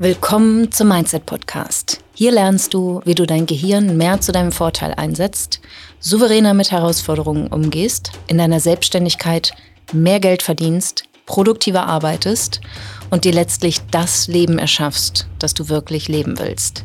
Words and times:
Willkommen 0.00 0.70
zum 0.70 0.86
Mindset 0.86 1.26
Podcast. 1.26 1.98
Hier 2.14 2.30
lernst 2.30 2.72
du, 2.72 3.00
wie 3.04 3.16
du 3.16 3.26
dein 3.26 3.46
Gehirn 3.46 3.96
mehr 3.96 4.20
zu 4.20 4.30
deinem 4.30 4.52
Vorteil 4.52 4.94
einsetzt, 4.94 5.60
souveräner 5.98 6.54
mit 6.54 6.70
Herausforderungen 6.70 7.48
umgehst, 7.48 8.12
in 8.28 8.38
deiner 8.38 8.60
Selbstständigkeit 8.60 9.50
mehr 9.92 10.20
Geld 10.20 10.42
verdienst, 10.42 11.02
produktiver 11.26 11.86
arbeitest 11.88 12.60
und 13.10 13.24
dir 13.24 13.32
letztlich 13.32 13.80
das 13.90 14.28
Leben 14.28 14.60
erschaffst, 14.60 15.26
das 15.40 15.52
du 15.52 15.68
wirklich 15.68 16.06
leben 16.06 16.38
willst. 16.38 16.84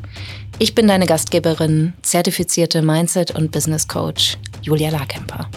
Ich 0.57 0.73
bin 0.73 0.87
deine 0.87 1.05
Gastgeberin, 1.05 1.93
zertifizierte 2.01 2.81
Mindset- 2.81 3.35
und 3.35 3.51
Business 3.51 3.87
Coach 3.87 4.39
Julia 4.63 4.89
Larkemper. 4.89 5.51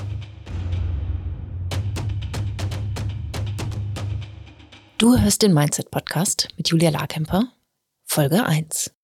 Du 4.98 5.14
hörst 5.18 5.42
den 5.42 5.52
Mindset 5.52 5.90
Podcast 5.90 6.48
mit 6.56 6.70
Julia 6.70 6.88
Larkemper, 6.88 7.52
Folge 8.06 8.46
1. 8.46 8.94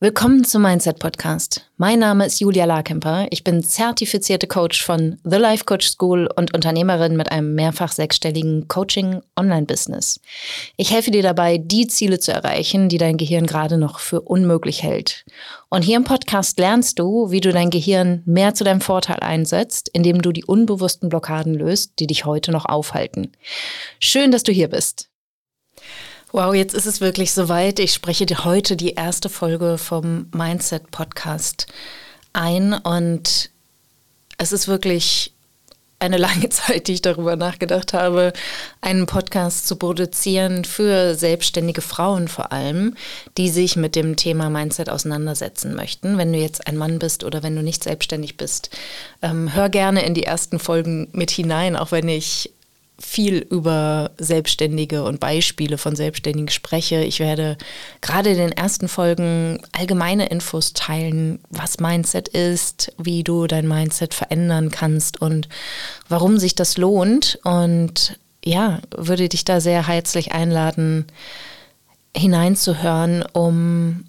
Willkommen 0.00 0.42
zum 0.42 0.62
Mindset 0.62 0.98
Podcast. 0.98 1.70
Mein 1.76 1.98
Name 1.98 2.24
ist 2.24 2.40
Julia 2.40 2.64
Larkemper. 2.64 3.26
Ich 3.28 3.44
bin 3.44 3.62
zertifizierte 3.62 4.46
Coach 4.46 4.82
von 4.82 5.18
The 5.22 5.36
Life 5.36 5.66
Coach 5.66 5.86
School 5.86 6.30
und 6.34 6.54
Unternehmerin 6.54 7.18
mit 7.18 7.30
einem 7.30 7.54
mehrfach 7.54 7.92
sechsstelligen 7.92 8.68
Coaching-Online-Business. 8.68 10.18
Ich 10.78 10.90
helfe 10.90 11.10
dir 11.10 11.22
dabei, 11.22 11.58
die 11.58 11.88
Ziele 11.88 12.18
zu 12.18 12.32
erreichen, 12.32 12.88
die 12.88 12.98
dein 12.98 13.18
Gehirn 13.18 13.46
gerade 13.46 13.76
noch 13.76 13.98
für 13.98 14.22
unmöglich 14.22 14.82
hält. 14.82 15.26
Und 15.68 15.82
hier 15.82 15.98
im 15.98 16.04
Podcast 16.04 16.58
lernst 16.58 16.98
du, 16.98 17.30
wie 17.30 17.42
du 17.42 17.52
dein 17.52 17.68
Gehirn 17.68 18.22
mehr 18.24 18.54
zu 18.54 18.64
deinem 18.64 18.80
Vorteil 18.80 19.20
einsetzt, 19.20 19.90
indem 19.92 20.22
du 20.22 20.32
die 20.32 20.46
unbewussten 20.46 21.10
Blockaden 21.10 21.52
löst, 21.52 21.98
die 21.98 22.06
dich 22.06 22.24
heute 22.24 22.50
noch 22.50 22.64
aufhalten. 22.64 23.32
Schön, 24.00 24.30
dass 24.30 24.42
du 24.42 24.50
hier 24.50 24.68
bist. 24.68 25.10
Wow, 26.36 26.52
jetzt 26.52 26.74
ist 26.74 26.86
es 26.86 27.00
wirklich 27.00 27.30
soweit. 27.30 27.78
Ich 27.78 27.92
spreche 27.92 28.26
dir 28.26 28.44
heute 28.44 28.74
die 28.74 28.94
erste 28.94 29.28
Folge 29.28 29.78
vom 29.78 30.26
Mindset 30.34 30.90
Podcast 30.90 31.68
ein 32.32 32.72
und 32.72 33.50
es 34.36 34.50
ist 34.50 34.66
wirklich 34.66 35.32
eine 36.00 36.16
lange 36.16 36.48
Zeit, 36.50 36.88
die 36.88 36.94
ich 36.94 37.02
darüber 37.02 37.36
nachgedacht 37.36 37.92
habe, 37.92 38.32
einen 38.80 39.06
Podcast 39.06 39.68
zu 39.68 39.76
produzieren 39.76 40.64
für 40.64 41.14
selbstständige 41.14 41.82
Frauen 41.82 42.26
vor 42.26 42.50
allem, 42.50 42.96
die 43.38 43.48
sich 43.48 43.76
mit 43.76 43.94
dem 43.94 44.16
Thema 44.16 44.50
Mindset 44.50 44.90
auseinandersetzen 44.90 45.76
möchten. 45.76 46.18
Wenn 46.18 46.32
du 46.32 46.40
jetzt 46.40 46.66
ein 46.66 46.76
Mann 46.76 46.98
bist 46.98 47.22
oder 47.22 47.44
wenn 47.44 47.54
du 47.54 47.62
nicht 47.62 47.84
selbstständig 47.84 48.36
bist, 48.36 48.70
ähm, 49.22 49.54
hör 49.54 49.68
gerne 49.68 50.04
in 50.04 50.14
die 50.14 50.24
ersten 50.24 50.58
Folgen 50.58 51.10
mit 51.12 51.30
hinein, 51.30 51.76
auch 51.76 51.92
wenn 51.92 52.08
ich 52.08 52.53
viel 53.04 53.38
über 53.38 54.10
Selbstständige 54.18 55.04
und 55.04 55.20
Beispiele 55.20 55.78
von 55.78 55.94
Selbstständigen 55.94 56.48
spreche. 56.48 57.04
Ich 57.04 57.20
werde 57.20 57.56
gerade 58.00 58.30
in 58.30 58.38
den 58.38 58.52
ersten 58.52 58.88
Folgen 58.88 59.60
allgemeine 59.72 60.26
Infos 60.26 60.72
teilen, 60.72 61.38
was 61.50 61.78
Mindset 61.78 62.28
ist, 62.28 62.92
wie 62.98 63.22
du 63.22 63.46
dein 63.46 63.68
Mindset 63.68 64.14
verändern 64.14 64.70
kannst 64.70 65.20
und 65.20 65.48
warum 66.08 66.38
sich 66.38 66.54
das 66.54 66.78
lohnt. 66.78 67.38
Und 67.44 68.18
ja, 68.44 68.80
würde 68.96 69.28
dich 69.28 69.44
da 69.44 69.60
sehr 69.60 69.86
herzlich 69.86 70.32
einladen, 70.32 71.06
hineinzuhören, 72.16 73.24
um 73.32 74.04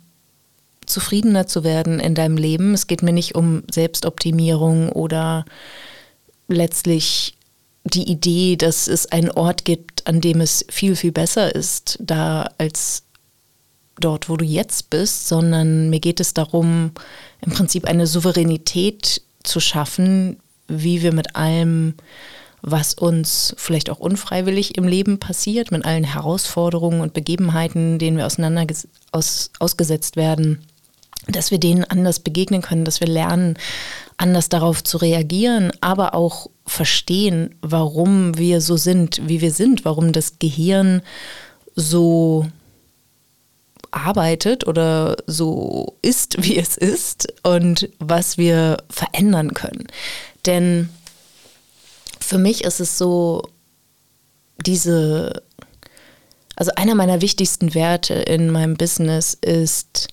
zufriedener 0.85 1.47
zu 1.47 1.63
werden 1.63 1.99
in 1.99 2.15
deinem 2.15 2.37
Leben. 2.37 2.73
Es 2.73 2.87
geht 2.87 3.03
mir 3.03 3.13
nicht 3.13 3.35
um 3.35 3.63
Selbstoptimierung 3.71 4.89
oder 4.89 5.45
letztlich 6.47 7.34
die 7.85 8.09
Idee, 8.09 8.55
dass 8.55 8.87
es 8.87 9.11
einen 9.11 9.29
Ort 9.31 9.63
gibt, 9.63 10.05
an 10.07 10.19
dem 10.19 10.41
es 10.41 10.65
viel, 10.69 10.95
viel 10.95 11.11
besser 11.11 11.53
ist, 11.53 11.97
da 12.01 12.49
als 12.57 13.03
dort, 13.99 14.27
wo 14.27 14.37
du 14.37 14.43
jetzt 14.43 14.89
bist, 14.89 15.27
sondern 15.27 15.89
mir 15.89 15.99
geht 15.99 16.19
es 16.19 16.33
darum, 16.33 16.91
im 17.45 17.51
Prinzip 17.53 17.85
eine 17.85 18.07
Souveränität 18.07 19.21
zu 19.43 19.59
schaffen, 19.59 20.37
wie 20.67 21.03
wir 21.03 21.13
mit 21.13 21.35
allem, 21.35 21.93
was 22.61 22.95
uns 22.95 23.53
vielleicht 23.57 23.91
auch 23.91 23.99
unfreiwillig 23.99 24.77
im 24.77 24.87
Leben 24.87 25.19
passiert, 25.19 25.71
mit 25.71 25.85
allen 25.85 26.03
Herausforderungen 26.03 27.01
und 27.01 27.13
Begebenheiten, 27.13 27.99
denen 27.99 28.17
wir 28.17 28.25
auseinander 28.25 28.65
aus, 29.11 29.51
ausgesetzt 29.59 30.15
werden, 30.15 30.65
dass 31.27 31.51
wir 31.51 31.59
denen 31.59 31.83
anders 31.83 32.19
begegnen 32.19 32.61
können, 32.61 32.85
dass 32.85 32.99
wir 32.99 33.07
lernen, 33.07 33.57
anders 34.17 34.49
darauf 34.49 34.83
zu 34.83 34.97
reagieren, 34.97 35.71
aber 35.81 36.13
auch 36.13 36.49
verstehen, 36.65 37.55
warum 37.61 38.37
wir 38.37 38.61
so 38.61 38.77
sind, 38.77 39.27
wie 39.27 39.41
wir 39.41 39.51
sind, 39.51 39.85
warum 39.85 40.11
das 40.11 40.39
Gehirn 40.39 41.01
so 41.75 42.47
arbeitet 43.91 44.67
oder 44.67 45.15
so 45.27 45.97
ist, 46.01 46.43
wie 46.43 46.57
es 46.57 46.77
ist 46.77 47.33
und 47.43 47.89
was 47.99 48.37
wir 48.37 48.77
verändern 48.89 49.53
können. 49.53 49.87
Denn 50.45 50.89
für 52.19 52.37
mich 52.37 52.63
ist 52.63 52.79
es 52.79 52.97
so, 52.97 53.43
diese, 54.65 55.43
also 56.55 56.71
einer 56.75 56.95
meiner 56.95 57.21
wichtigsten 57.21 57.73
Werte 57.73 58.13
in 58.13 58.49
meinem 58.49 58.75
Business 58.75 59.37
ist 59.39 60.07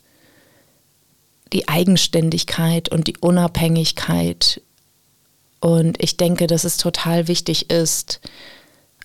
die 1.52 1.68
Eigenständigkeit 1.68 2.88
und 2.88 3.06
die 3.06 3.16
Unabhängigkeit. 3.18 4.62
Und 5.60 6.02
ich 6.02 6.16
denke, 6.16 6.46
dass 6.46 6.64
es 6.64 6.76
total 6.76 7.28
wichtig 7.28 7.70
ist, 7.70 8.20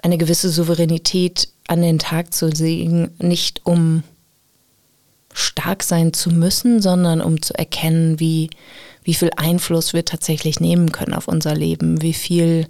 eine 0.02 0.18
gewisse 0.18 0.50
Souveränität 0.50 1.50
an 1.68 1.82
den 1.82 2.00
Tag 2.00 2.34
zu 2.34 2.48
legen, 2.48 3.12
nicht 3.20 3.66
um 3.66 4.04
stark 5.34 5.84
sein 5.84 6.14
zu 6.14 6.32
müssen, 6.32 6.82
sondern 6.82 7.22
um 7.22 7.42
zu 7.42 7.54
erkennen, 7.54 8.20
wie, 8.20 8.50
wie 9.04 9.14
viel 9.14 9.32
Einfluss 9.36 9.94
wir 9.94 10.06
tatsächlich 10.06 10.60
nehmen 10.60 10.92
können 10.92 11.14
auf 11.14 11.28
unser 11.28 11.56
Leben, 11.56 12.02
wie 12.02 12.14
viel 12.14 12.68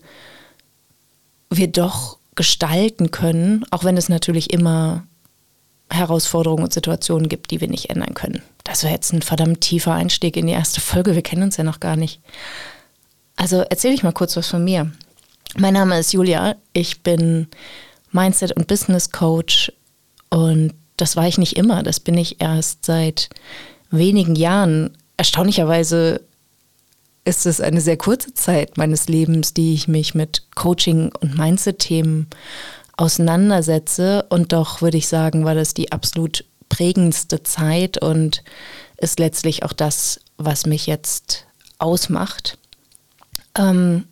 wir 1.49 1.67
doch 1.67 2.17
gestalten 2.35 3.11
können, 3.11 3.65
auch 3.71 3.83
wenn 3.83 3.97
es 3.97 4.09
natürlich 4.09 4.51
immer 4.51 5.07
Herausforderungen 5.91 6.63
und 6.63 6.73
Situationen 6.73 7.29
gibt, 7.29 7.51
die 7.51 7.61
wir 7.61 7.67
nicht 7.67 7.89
ändern 7.89 8.13
können. 8.13 8.41
Das 8.63 8.83
wäre 8.83 8.93
jetzt 8.93 9.13
ein 9.13 9.21
verdammt 9.21 9.61
tiefer 9.61 9.93
Einstieg 9.93 10.35
in 10.35 10.47
die 10.47 10.53
erste 10.53 10.81
Folge. 10.81 11.15
Wir 11.15 11.21
kennen 11.21 11.43
uns 11.43 11.57
ja 11.57 11.63
noch 11.63 11.79
gar 11.79 11.95
nicht. 11.95 12.19
Also 13.35 13.57
erzähle 13.57 13.93
ich 13.93 14.03
mal 14.03 14.11
kurz 14.11 14.35
was 14.35 14.47
von 14.47 14.63
mir. 14.63 14.91
Mein 15.55 15.73
Name 15.73 15.97
ist 15.97 16.11
Julia. 16.11 16.55
Ich 16.73 17.03
bin 17.03 17.47
Mindset- 18.11 18.53
und 18.53 18.67
Business 18.67 19.11
Coach 19.11 19.71
und 20.29 20.73
das 20.97 21.15
war 21.15 21.27
ich 21.27 21.37
nicht 21.37 21.55
immer. 21.55 21.83
Das 21.83 21.99
bin 21.99 22.17
ich 22.17 22.41
erst 22.41 22.83
seit 22.83 23.29
wenigen 23.91 24.35
Jahren. 24.35 24.97
Erstaunlicherweise 25.15 26.21
ist 27.23 27.45
es 27.45 27.61
eine 27.61 27.81
sehr 27.81 27.97
kurze 27.97 28.33
Zeit 28.33 28.77
meines 28.77 29.07
Lebens, 29.07 29.53
die 29.53 29.73
ich 29.73 29.87
mich 29.87 30.15
mit 30.15 30.43
Coaching 30.55 31.11
und 31.19 31.37
Mindset-Themen 31.37 32.27
auseinandersetze. 32.97 34.25
Und 34.29 34.53
doch 34.53 34.81
würde 34.81 34.97
ich 34.97 35.07
sagen, 35.07 35.45
war 35.45 35.55
das 35.55 35.73
die 35.73 35.91
absolut 35.91 36.43
prägendste 36.69 37.43
Zeit 37.43 38.01
und 38.01 38.43
ist 38.97 39.19
letztlich 39.19 39.63
auch 39.63 39.73
das, 39.73 40.19
was 40.37 40.65
mich 40.65 40.87
jetzt 40.87 41.45
ausmacht. 41.79 42.57
Ähm, 43.57 44.05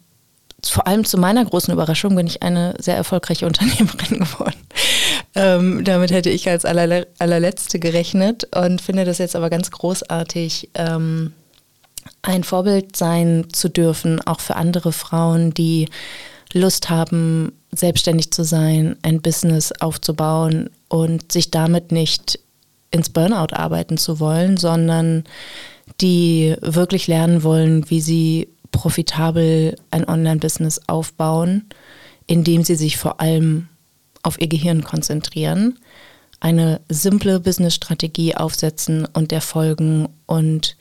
vor 0.63 0.87
allem 0.87 1.05
zu 1.05 1.17
meiner 1.17 1.45
großen 1.45 1.73
Überraschung 1.73 2.15
bin 2.15 2.27
ich 2.27 2.41
eine 2.41 2.75
sehr 2.79 2.95
erfolgreiche 2.95 3.45
Unternehmerin 3.47 4.19
geworden. 4.19 4.55
Ähm, 5.35 5.83
damit 5.83 6.11
hätte 6.11 6.29
ich 6.29 6.49
als 6.49 6.65
allerle 6.65 7.07
allerletzte 7.19 7.79
gerechnet 7.79 8.47
und 8.55 8.81
finde 8.81 9.05
das 9.05 9.17
jetzt 9.17 9.35
aber 9.35 9.49
ganz 9.49 9.69
großartig, 9.69 10.69
ähm, 10.75 11.33
ein 12.21 12.43
Vorbild 12.43 12.95
sein 12.95 13.47
zu 13.51 13.69
dürfen, 13.69 14.21
auch 14.25 14.39
für 14.39 14.55
andere 14.55 14.91
Frauen, 14.91 15.53
die 15.53 15.89
Lust 16.55 16.89
haben, 16.89 17.51
selbstständig 17.73 18.31
zu 18.31 18.43
sein, 18.43 18.95
ein 19.01 19.21
Business 19.21 19.73
aufzubauen 19.73 20.69
und 20.87 21.31
sich 21.31 21.51
damit 21.51 21.91
nicht 21.91 22.39
ins 22.91 23.09
Burnout 23.09 23.53
arbeiten 23.53 23.97
zu 23.97 24.21
wollen, 24.21 24.55
sondern 24.55 25.25
die 25.99 26.55
wirklich 26.61 27.07
lernen 27.07 27.43
wollen, 27.43 27.89
wie 27.89 27.99
sie 27.99 28.47
profitabel 28.71 29.75
ein 29.91 30.07
Online-Business 30.07 30.81
aufbauen, 30.87 31.65
indem 32.25 32.63
sie 32.63 32.75
sich 32.75 32.97
vor 32.97 33.19
allem 33.19 33.67
auf 34.23 34.39
ihr 34.39 34.47
Gehirn 34.47 34.83
konzentrieren, 34.83 35.77
eine 36.39 36.79
simple 36.87 37.41
Business-Strategie 37.41 38.35
aufsetzen 38.35 39.05
und 39.13 39.31
der 39.31 39.41
folgen 39.41 40.07
und 40.25 40.77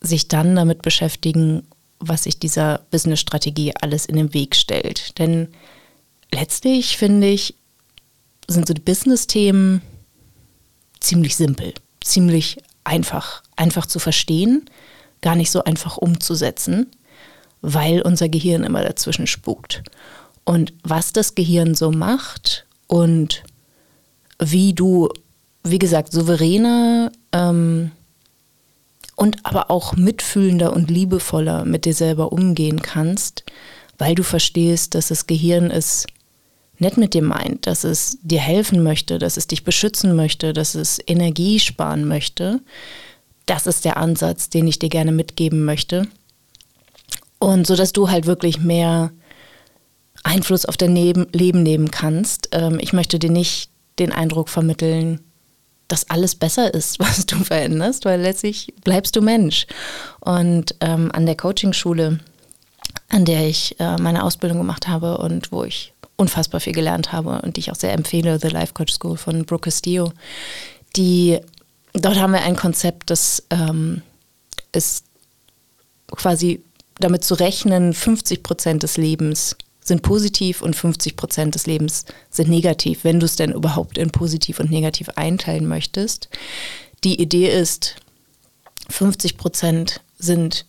sich 0.00 0.26
dann 0.26 0.56
damit 0.56 0.82
beschäftigen, 0.82 1.62
was 1.98 2.24
sich 2.24 2.38
dieser 2.38 2.80
Business-Strategie 2.90 3.74
alles 3.80 4.06
in 4.06 4.16
den 4.16 4.34
Weg 4.34 4.54
stellt. 4.54 5.18
Denn 5.18 5.48
letztlich 6.32 6.96
finde 6.96 7.28
ich, 7.28 7.54
sind 8.48 8.66
so 8.66 8.74
die 8.74 8.82
Business-Themen 8.82 9.82
ziemlich 11.00 11.36
simpel, 11.36 11.74
ziemlich 12.02 12.58
einfach, 12.84 13.42
einfach 13.56 13.86
zu 13.86 13.98
verstehen, 13.98 14.68
gar 15.20 15.34
nicht 15.34 15.50
so 15.50 15.64
einfach 15.64 15.96
umzusetzen, 15.96 16.90
weil 17.62 18.02
unser 18.02 18.28
Gehirn 18.28 18.64
immer 18.64 18.82
dazwischen 18.82 19.26
spukt. 19.26 19.82
Und 20.44 20.72
was 20.84 21.12
das 21.12 21.34
Gehirn 21.34 21.74
so 21.74 21.90
macht 21.90 22.66
und 22.86 23.42
wie 24.38 24.74
du 24.74 25.08
wie 25.70 25.78
gesagt, 25.78 26.12
souveräner 26.12 27.10
ähm, 27.32 27.90
und 29.16 29.38
aber 29.44 29.70
auch 29.70 29.96
mitfühlender 29.96 30.72
und 30.72 30.90
liebevoller 30.90 31.64
mit 31.64 31.86
dir 31.86 31.94
selber 31.94 32.32
umgehen 32.32 32.82
kannst, 32.82 33.44
weil 33.98 34.14
du 34.14 34.22
verstehst, 34.22 34.94
dass 34.94 35.08
das 35.08 35.26
Gehirn 35.26 35.70
es 35.70 36.06
nett 36.78 36.98
mit 36.98 37.14
dir 37.14 37.22
meint, 37.22 37.66
dass 37.66 37.84
es 37.84 38.18
dir 38.22 38.40
helfen 38.40 38.82
möchte, 38.82 39.18
dass 39.18 39.38
es 39.38 39.46
dich 39.46 39.64
beschützen 39.64 40.14
möchte, 40.14 40.52
dass 40.52 40.74
es 40.74 41.00
Energie 41.06 41.58
sparen 41.58 42.06
möchte. 42.06 42.60
Das 43.46 43.66
ist 43.66 43.86
der 43.86 43.96
Ansatz, 43.96 44.50
den 44.50 44.68
ich 44.68 44.78
dir 44.78 44.90
gerne 44.90 45.12
mitgeben 45.12 45.64
möchte. 45.64 46.06
Und 47.38 47.66
so 47.66 47.74
dass 47.74 47.92
du 47.92 48.10
halt 48.10 48.26
wirklich 48.26 48.60
mehr 48.60 49.12
Einfluss 50.22 50.66
auf 50.66 50.76
dein 50.76 50.94
Leben 50.94 51.62
nehmen 51.62 51.90
kannst. 51.90 52.50
Ähm, 52.52 52.78
ich 52.80 52.92
möchte 52.92 53.18
dir 53.18 53.30
nicht 53.30 53.70
den 53.98 54.12
Eindruck 54.12 54.48
vermitteln, 54.48 55.20
dass 55.88 56.10
alles 56.10 56.34
besser 56.34 56.72
ist, 56.72 56.98
was 57.00 57.26
du 57.26 57.36
veränderst, 57.36 58.04
weil 58.04 58.20
letztlich 58.20 58.74
bleibst 58.84 59.16
du 59.16 59.22
Mensch. 59.22 59.66
Und 60.20 60.74
ähm, 60.80 61.10
an 61.12 61.26
der 61.26 61.36
Coaching-Schule, 61.36 62.20
an 63.08 63.24
der 63.24 63.48
ich 63.48 63.78
äh, 63.78 63.96
meine 63.98 64.24
Ausbildung 64.24 64.58
gemacht 64.58 64.88
habe 64.88 65.18
und 65.18 65.52
wo 65.52 65.64
ich 65.64 65.92
unfassbar 66.16 66.60
viel 66.60 66.72
gelernt 66.72 67.12
habe 67.12 67.40
und 67.42 67.56
die 67.56 67.60
ich 67.60 67.70
auch 67.70 67.76
sehr 67.76 67.92
empfehle, 67.92 68.38
The 68.40 68.48
Life 68.48 68.72
Coach 68.72 68.94
School 68.94 69.16
von 69.16 69.44
Brooke 69.44 69.64
Castillo, 69.64 70.12
die 70.96 71.38
dort 71.92 72.18
haben 72.18 72.32
wir 72.32 72.42
ein 72.42 72.56
Konzept, 72.56 73.10
das 73.10 73.42
ähm, 73.50 74.02
ist 74.72 75.04
quasi 76.10 76.62
damit 76.98 77.24
zu 77.24 77.34
rechnen, 77.34 77.92
50 77.92 78.42
Prozent 78.42 78.82
des 78.82 78.96
Lebens 78.96 79.56
sind 79.86 80.02
positiv 80.02 80.62
und 80.62 80.74
50 80.74 81.16
Prozent 81.16 81.54
des 81.54 81.66
Lebens 81.66 82.04
sind 82.30 82.48
negativ, 82.48 83.04
wenn 83.04 83.20
du 83.20 83.26
es 83.26 83.36
denn 83.36 83.52
überhaupt 83.52 83.98
in 83.98 84.10
positiv 84.10 84.58
und 84.60 84.70
negativ 84.70 85.10
einteilen 85.16 85.66
möchtest. 85.66 86.28
Die 87.04 87.20
Idee 87.20 87.48
ist, 87.48 87.96
50 88.90 89.36
Prozent 89.36 90.00
sind 90.18 90.66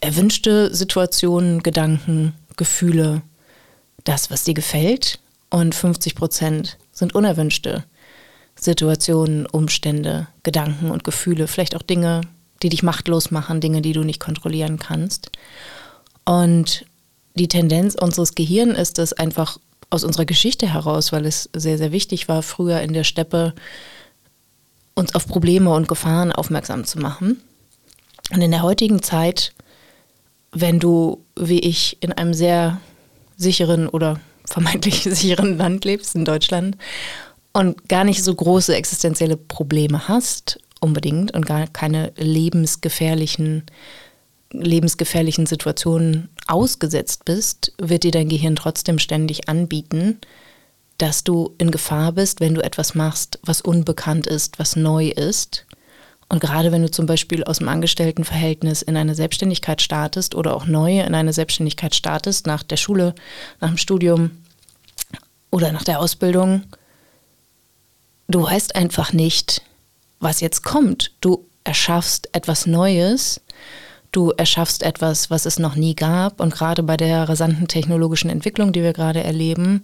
erwünschte 0.00 0.74
Situationen, 0.74 1.62
Gedanken, 1.62 2.34
Gefühle, 2.56 3.22
das, 4.04 4.30
was 4.30 4.44
dir 4.44 4.54
gefällt 4.54 5.18
und 5.50 5.74
50 5.74 6.14
Prozent 6.14 6.78
sind 6.92 7.14
unerwünschte 7.14 7.84
Situationen, 8.58 9.46
Umstände, 9.46 10.28
Gedanken 10.42 10.90
und 10.90 11.04
Gefühle, 11.04 11.46
vielleicht 11.46 11.76
auch 11.76 11.82
Dinge, 11.82 12.22
die 12.62 12.70
dich 12.70 12.82
machtlos 12.82 13.30
machen, 13.30 13.60
Dinge, 13.60 13.82
die 13.82 13.92
du 13.92 14.02
nicht 14.02 14.20
kontrollieren 14.20 14.78
kannst. 14.78 15.30
Und 16.24 16.86
die 17.36 17.48
Tendenz 17.48 17.94
unseres 17.94 18.34
Gehirns 18.34 18.78
ist 18.78 18.98
es 18.98 19.12
einfach 19.12 19.58
aus 19.90 20.04
unserer 20.04 20.24
Geschichte 20.24 20.72
heraus, 20.72 21.12
weil 21.12 21.26
es 21.26 21.48
sehr, 21.54 21.78
sehr 21.78 21.92
wichtig 21.92 22.28
war, 22.28 22.42
früher 22.42 22.80
in 22.80 22.92
der 22.92 23.04
Steppe 23.04 23.54
uns 24.94 25.14
auf 25.14 25.26
Probleme 25.26 25.72
und 25.72 25.88
Gefahren 25.88 26.32
aufmerksam 26.32 26.84
zu 26.84 26.98
machen. 26.98 27.40
Und 28.32 28.40
in 28.40 28.50
der 28.50 28.62
heutigen 28.62 29.02
Zeit, 29.02 29.52
wenn 30.50 30.80
du, 30.80 31.24
wie 31.38 31.60
ich, 31.60 31.98
in 32.00 32.12
einem 32.12 32.34
sehr 32.34 32.80
sicheren 33.36 33.88
oder 33.88 34.18
vermeintlich 34.46 35.02
sicheren 35.02 35.58
Land 35.58 35.84
lebst, 35.84 36.14
in 36.14 36.24
Deutschland, 36.24 36.76
und 37.52 37.88
gar 37.88 38.04
nicht 38.04 38.22
so 38.22 38.34
große 38.34 38.74
existenzielle 38.74 39.36
Probleme 39.36 40.08
hast, 40.08 40.58
unbedingt, 40.80 41.32
und 41.34 41.46
gar 41.46 41.66
keine 41.66 42.12
lebensgefährlichen 42.16 43.64
lebensgefährlichen 44.52 45.46
Situationen 45.46 46.28
ausgesetzt 46.48 47.24
bist, 47.24 47.72
wird 47.78 48.04
dir 48.04 48.10
dein 48.10 48.28
Gehirn 48.28 48.56
trotzdem 48.56 48.98
ständig 48.98 49.48
anbieten, 49.48 50.20
dass 50.98 51.24
du 51.24 51.54
in 51.58 51.70
Gefahr 51.70 52.12
bist, 52.12 52.40
wenn 52.40 52.54
du 52.54 52.62
etwas 52.62 52.94
machst, 52.94 53.38
was 53.42 53.60
unbekannt 53.60 54.26
ist, 54.26 54.58
was 54.58 54.76
neu 54.76 55.08
ist. 55.08 55.66
Und 56.28 56.40
gerade 56.40 56.72
wenn 56.72 56.82
du 56.82 56.90
zum 56.90 57.06
Beispiel 57.06 57.44
aus 57.44 57.58
dem 57.58 57.68
Angestelltenverhältnis 57.68 58.82
in 58.82 58.96
eine 58.96 59.14
Selbstständigkeit 59.14 59.80
startest 59.80 60.34
oder 60.34 60.56
auch 60.56 60.66
neu 60.66 61.00
in 61.00 61.14
eine 61.14 61.32
Selbstständigkeit 61.32 61.94
startest, 61.94 62.46
nach 62.46 62.62
der 62.62 62.76
Schule, 62.76 63.14
nach 63.60 63.68
dem 63.68 63.76
Studium 63.76 64.30
oder 65.50 65.70
nach 65.70 65.84
der 65.84 66.00
Ausbildung, 66.00 66.64
du 68.28 68.42
weißt 68.42 68.74
einfach 68.74 69.12
nicht, 69.12 69.62
was 70.18 70.40
jetzt 70.40 70.64
kommt. 70.64 71.12
Du 71.20 71.46
erschaffst 71.62 72.34
etwas 72.34 72.66
Neues 72.66 73.40
Du 74.16 74.30
erschaffst 74.30 74.82
etwas, 74.82 75.28
was 75.28 75.44
es 75.44 75.58
noch 75.58 75.74
nie 75.76 75.94
gab. 75.94 76.40
Und 76.40 76.54
gerade 76.54 76.82
bei 76.82 76.96
der 76.96 77.28
rasanten 77.28 77.68
technologischen 77.68 78.30
Entwicklung, 78.30 78.72
die 78.72 78.82
wir 78.82 78.94
gerade 78.94 79.22
erleben, 79.22 79.82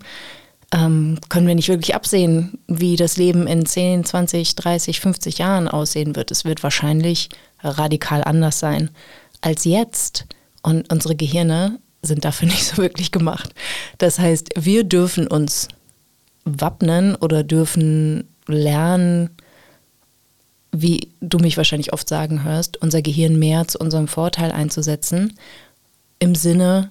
ähm, 0.72 1.18
können 1.28 1.46
wir 1.46 1.54
nicht 1.54 1.68
wirklich 1.68 1.94
absehen, 1.94 2.58
wie 2.66 2.96
das 2.96 3.18
Leben 3.18 3.46
in 3.46 3.66
10, 3.66 4.06
20, 4.06 4.56
30, 4.56 5.00
50 5.00 5.36
Jahren 5.36 5.68
aussehen 5.68 6.16
wird. 6.16 6.30
Es 6.30 6.46
wird 6.46 6.62
wahrscheinlich 6.62 7.28
radikal 7.62 8.24
anders 8.24 8.58
sein 8.58 8.88
als 9.42 9.66
jetzt. 9.66 10.24
Und 10.62 10.90
unsere 10.90 11.14
Gehirne 11.14 11.78
sind 12.00 12.24
dafür 12.24 12.48
nicht 12.48 12.64
so 12.64 12.78
wirklich 12.78 13.12
gemacht. 13.12 13.52
Das 13.98 14.18
heißt, 14.18 14.48
wir 14.56 14.84
dürfen 14.84 15.26
uns 15.26 15.68
wappnen 16.46 17.16
oder 17.16 17.44
dürfen 17.44 18.30
lernen, 18.46 19.28
wie 20.72 21.12
du 21.20 21.38
mich 21.38 21.56
wahrscheinlich 21.56 21.92
oft 21.92 22.08
sagen 22.08 22.44
hörst, 22.44 22.80
unser 22.82 23.02
Gehirn 23.02 23.38
mehr 23.38 23.68
zu 23.68 23.78
unserem 23.78 24.08
Vorteil 24.08 24.50
einzusetzen, 24.50 25.34
im 26.18 26.34
Sinne 26.34 26.90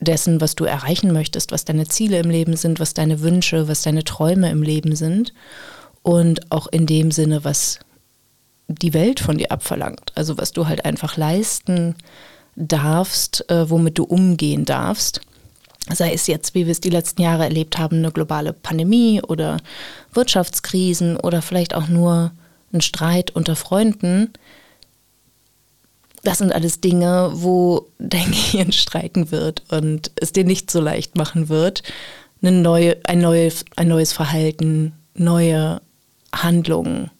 dessen, 0.00 0.40
was 0.40 0.56
du 0.56 0.64
erreichen 0.64 1.12
möchtest, 1.12 1.52
was 1.52 1.64
deine 1.64 1.86
Ziele 1.86 2.18
im 2.18 2.28
Leben 2.28 2.56
sind, 2.56 2.80
was 2.80 2.92
deine 2.92 3.20
Wünsche, 3.20 3.68
was 3.68 3.82
deine 3.82 4.02
Träume 4.02 4.50
im 4.50 4.62
Leben 4.62 4.96
sind 4.96 5.32
und 6.02 6.50
auch 6.50 6.66
in 6.66 6.86
dem 6.86 7.12
Sinne, 7.12 7.44
was 7.44 7.78
die 8.66 8.94
Welt 8.94 9.20
von 9.20 9.38
dir 9.38 9.52
abverlangt. 9.52 10.12
Also 10.14 10.38
was 10.38 10.52
du 10.52 10.66
halt 10.66 10.84
einfach 10.84 11.16
leisten 11.16 11.94
darfst, 12.56 13.48
äh, 13.50 13.70
womit 13.70 13.98
du 13.98 14.04
umgehen 14.04 14.64
darfst. 14.64 15.20
Sei 15.92 16.12
es 16.12 16.26
jetzt, 16.26 16.54
wie 16.54 16.66
wir 16.66 16.72
es 16.72 16.80
die 16.80 16.90
letzten 16.90 17.22
Jahre 17.22 17.44
erlebt 17.44 17.78
haben, 17.78 17.98
eine 17.98 18.12
globale 18.12 18.52
Pandemie 18.52 19.20
oder 19.20 19.58
Wirtschaftskrisen 20.12 21.16
oder 21.16 21.42
vielleicht 21.42 21.74
auch 21.74 21.88
nur 21.88 22.32
ein 22.72 22.80
Streit 22.80 23.30
unter 23.30 23.56
Freunden, 23.56 24.32
das 26.24 26.38
sind 26.38 26.52
alles 26.52 26.80
Dinge, 26.80 27.30
wo 27.34 27.88
dein 27.98 28.26
Gehirn 28.30 28.72
streiken 28.72 29.30
wird 29.30 29.62
und 29.70 30.10
es 30.16 30.32
dir 30.32 30.44
nicht 30.44 30.70
so 30.70 30.80
leicht 30.80 31.16
machen 31.16 31.48
wird, 31.48 31.82
eine 32.40 32.52
neue, 32.52 32.96
ein, 33.04 33.20
neues, 33.20 33.64
ein 33.76 33.88
neues 33.88 34.12
Verhalten, 34.12 34.94
neue 35.14 35.80
Handlungen 36.34 37.10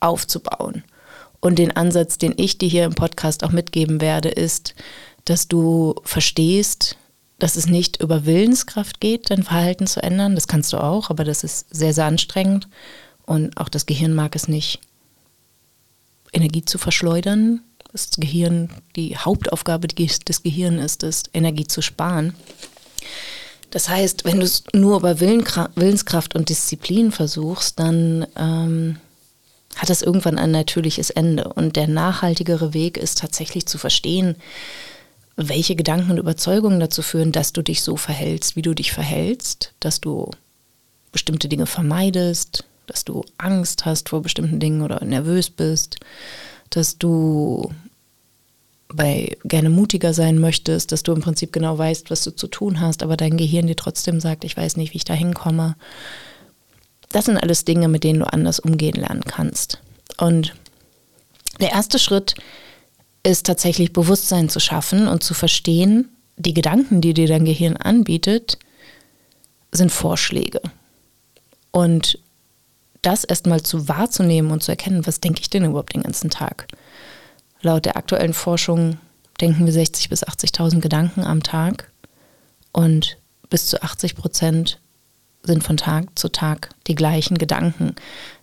aufzubauen. 0.00 0.84
Und 1.40 1.58
den 1.58 1.76
Ansatz, 1.76 2.18
den 2.18 2.34
ich 2.36 2.58
dir 2.58 2.68
hier 2.68 2.84
im 2.84 2.94
Podcast 2.94 3.44
auch 3.44 3.50
mitgeben 3.50 4.00
werde, 4.00 4.28
ist, 4.28 4.74
dass 5.24 5.48
du 5.48 5.94
verstehst, 6.04 6.96
dass 7.38 7.56
es 7.56 7.66
nicht 7.66 8.00
über 8.00 8.24
Willenskraft 8.24 9.00
geht, 9.00 9.30
dein 9.30 9.42
Verhalten 9.42 9.86
zu 9.86 10.02
ändern. 10.02 10.34
Das 10.34 10.48
kannst 10.48 10.72
du 10.72 10.78
auch, 10.78 11.10
aber 11.10 11.24
das 11.24 11.44
ist 11.44 11.66
sehr, 11.74 11.92
sehr 11.92 12.06
anstrengend. 12.06 12.68
Und 13.26 13.56
auch 13.56 13.68
das 13.68 13.86
Gehirn 13.86 14.14
mag 14.14 14.36
es 14.36 14.48
nicht, 14.48 14.80
Energie 16.32 16.64
zu 16.64 16.78
verschleudern. 16.78 17.60
Das 17.92 18.10
Gehirn, 18.10 18.70
die 18.96 19.16
Hauptaufgabe 19.16 19.86
des 19.86 20.42
Gehirns 20.42 20.82
ist 20.82 21.02
es, 21.04 21.22
Energie 21.32 21.66
zu 21.66 21.80
sparen. 21.80 22.34
Das 23.70 23.88
heißt, 23.88 24.24
wenn 24.24 24.40
du 24.40 24.44
es 24.44 24.64
nur 24.72 24.98
über 24.98 25.20
Willenskraft 25.20 26.34
und 26.34 26.48
Disziplin 26.48 27.12
versuchst, 27.12 27.78
dann 27.78 28.26
ähm, 28.36 28.98
hat 29.76 29.90
das 29.90 30.02
irgendwann 30.02 30.38
ein 30.38 30.50
natürliches 30.50 31.10
Ende. 31.10 31.52
Und 31.52 31.76
der 31.76 31.88
nachhaltigere 31.88 32.74
Weg 32.74 32.96
ist 32.96 33.18
tatsächlich 33.18 33.66
zu 33.66 33.78
verstehen, 33.78 34.36
welche 35.36 35.74
Gedanken 35.74 36.12
und 36.12 36.18
Überzeugungen 36.18 36.78
dazu 36.78 37.02
führen, 37.02 37.32
dass 37.32 37.52
du 37.52 37.62
dich 37.62 37.82
so 37.82 37.96
verhältst, 37.96 38.54
wie 38.54 38.62
du 38.62 38.74
dich 38.74 38.92
verhältst, 38.92 39.72
dass 39.80 40.00
du 40.00 40.30
bestimmte 41.10 41.48
Dinge 41.48 41.66
vermeidest, 41.66 42.64
dass 42.86 43.04
du 43.04 43.24
Angst 43.38 43.84
hast 43.84 44.08
vor 44.08 44.22
bestimmten 44.22 44.60
Dingen 44.60 44.82
oder 44.82 45.04
nervös 45.04 45.50
bist, 45.50 45.96
dass 46.70 46.98
du 46.98 47.70
bei 48.88 49.36
gerne 49.44 49.70
mutiger 49.70 50.14
sein 50.14 50.38
möchtest, 50.38 50.92
dass 50.92 51.02
du 51.02 51.12
im 51.12 51.20
Prinzip 51.20 51.52
genau 51.52 51.76
weißt, 51.76 52.10
was 52.10 52.22
du 52.22 52.30
zu 52.30 52.46
tun 52.46 52.80
hast, 52.80 53.02
aber 53.02 53.16
dein 53.16 53.36
Gehirn 53.36 53.66
dir 53.66 53.76
trotzdem 53.76 54.20
sagt, 54.20 54.44
ich 54.44 54.56
weiß 54.56 54.76
nicht, 54.76 54.92
wie 54.92 54.98
ich 54.98 55.04
da 55.04 55.14
hinkomme. 55.14 55.76
Das 57.08 57.24
sind 57.26 57.36
alles 57.36 57.64
Dinge, 57.64 57.88
mit 57.88 58.04
denen 58.04 58.20
du 58.20 58.32
anders 58.32 58.60
umgehen 58.60 58.96
lernen 58.96 59.22
kannst. 59.22 59.80
Und 60.18 60.54
der 61.60 61.72
erste 61.72 61.98
Schritt 61.98 62.34
ist 63.22 63.46
tatsächlich 63.46 63.92
Bewusstsein 63.92 64.48
zu 64.48 64.60
schaffen 64.60 65.08
und 65.08 65.22
zu 65.22 65.34
verstehen, 65.34 66.10
die 66.36 66.54
Gedanken, 66.54 67.00
die 67.00 67.14
dir 67.14 67.26
dein 67.26 67.44
Gehirn 67.44 67.76
anbietet, 67.76 68.58
sind 69.72 69.90
Vorschläge. 69.90 70.60
Und 71.70 72.18
das 73.06 73.24
erstmal 73.24 73.62
zu 73.62 73.88
wahrzunehmen 73.88 74.50
und 74.50 74.62
zu 74.62 74.72
erkennen, 74.72 75.06
was 75.06 75.20
denke 75.20 75.40
ich 75.40 75.50
denn 75.50 75.64
überhaupt 75.64 75.94
den 75.94 76.02
ganzen 76.02 76.30
Tag. 76.30 76.68
Laut 77.62 77.84
der 77.84 77.96
aktuellen 77.96 78.34
Forschung 78.34 78.98
denken 79.40 79.66
wir 79.66 79.72
60.000 79.72 80.08
bis 80.08 80.24
80.000 80.24 80.80
Gedanken 80.80 81.24
am 81.24 81.42
Tag 81.42 81.90
und 82.72 83.18
bis 83.48 83.66
zu 83.66 83.82
80 83.82 84.16
Prozent 84.16 84.80
sind 85.42 85.62
von 85.62 85.76
Tag 85.76 86.18
zu 86.18 86.30
Tag 86.30 86.70
die 86.86 86.94
gleichen 86.94 87.38
Gedanken. 87.38 87.94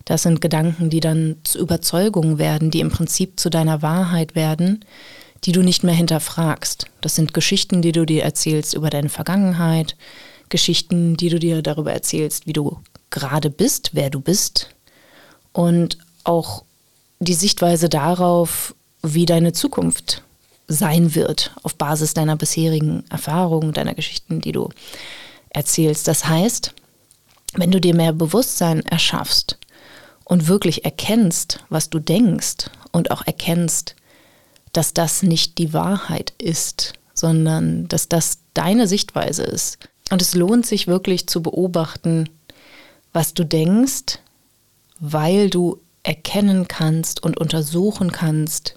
Das 0.04 0.22
sind 0.22 0.40
Gedanken, 0.40 0.90
die 0.90 1.00
dann 1.00 1.36
zu 1.44 1.58
Überzeugungen 1.58 2.38
werden, 2.38 2.70
die 2.70 2.80
im 2.80 2.90
Prinzip 2.90 3.38
zu 3.40 3.50
deiner 3.50 3.82
Wahrheit 3.82 4.34
werden, 4.34 4.84
die 5.44 5.52
du 5.52 5.62
nicht 5.62 5.82
mehr 5.82 5.94
hinterfragst. 5.94 6.86
Das 7.00 7.16
sind 7.16 7.34
Geschichten, 7.34 7.82
die 7.82 7.92
du 7.92 8.06
dir 8.06 8.22
erzählst 8.22 8.74
über 8.74 8.90
deine 8.90 9.08
Vergangenheit, 9.08 9.96
Geschichten, 10.48 11.16
die 11.16 11.28
du 11.28 11.38
dir 11.38 11.62
darüber 11.62 11.92
erzählst, 11.92 12.46
wie 12.46 12.52
du 12.52 12.80
gerade 13.12 13.50
bist, 13.50 13.90
wer 13.92 14.10
du 14.10 14.20
bist 14.20 14.70
und 15.52 15.98
auch 16.24 16.64
die 17.20 17.34
Sichtweise 17.34 17.88
darauf, 17.88 18.74
wie 19.02 19.26
deine 19.26 19.52
Zukunft 19.52 20.22
sein 20.66 21.14
wird, 21.14 21.54
auf 21.62 21.76
Basis 21.76 22.14
deiner 22.14 22.36
bisherigen 22.36 23.04
Erfahrungen, 23.10 23.72
deiner 23.72 23.94
Geschichten, 23.94 24.40
die 24.40 24.52
du 24.52 24.70
erzählst. 25.50 26.08
Das 26.08 26.26
heißt, 26.26 26.74
wenn 27.54 27.70
du 27.70 27.80
dir 27.80 27.94
mehr 27.94 28.12
Bewusstsein 28.12 28.80
erschaffst 28.80 29.58
und 30.24 30.48
wirklich 30.48 30.84
erkennst, 30.84 31.60
was 31.68 31.90
du 31.90 31.98
denkst 31.98 32.70
und 32.90 33.10
auch 33.10 33.26
erkennst, 33.26 33.94
dass 34.72 34.94
das 34.94 35.22
nicht 35.22 35.58
die 35.58 35.72
Wahrheit 35.72 36.32
ist, 36.38 36.94
sondern 37.14 37.88
dass 37.88 38.08
das 38.08 38.38
deine 38.54 38.88
Sichtweise 38.88 39.42
ist. 39.42 39.78
Und 40.10 40.22
es 40.22 40.34
lohnt 40.34 40.66
sich 40.66 40.86
wirklich 40.86 41.26
zu 41.26 41.42
beobachten, 41.42 42.28
was 43.12 43.34
du 43.34 43.44
denkst, 43.44 44.18
weil 44.98 45.50
du 45.50 45.80
erkennen 46.02 46.68
kannst 46.68 47.22
und 47.22 47.38
untersuchen 47.38 48.12
kannst, 48.12 48.74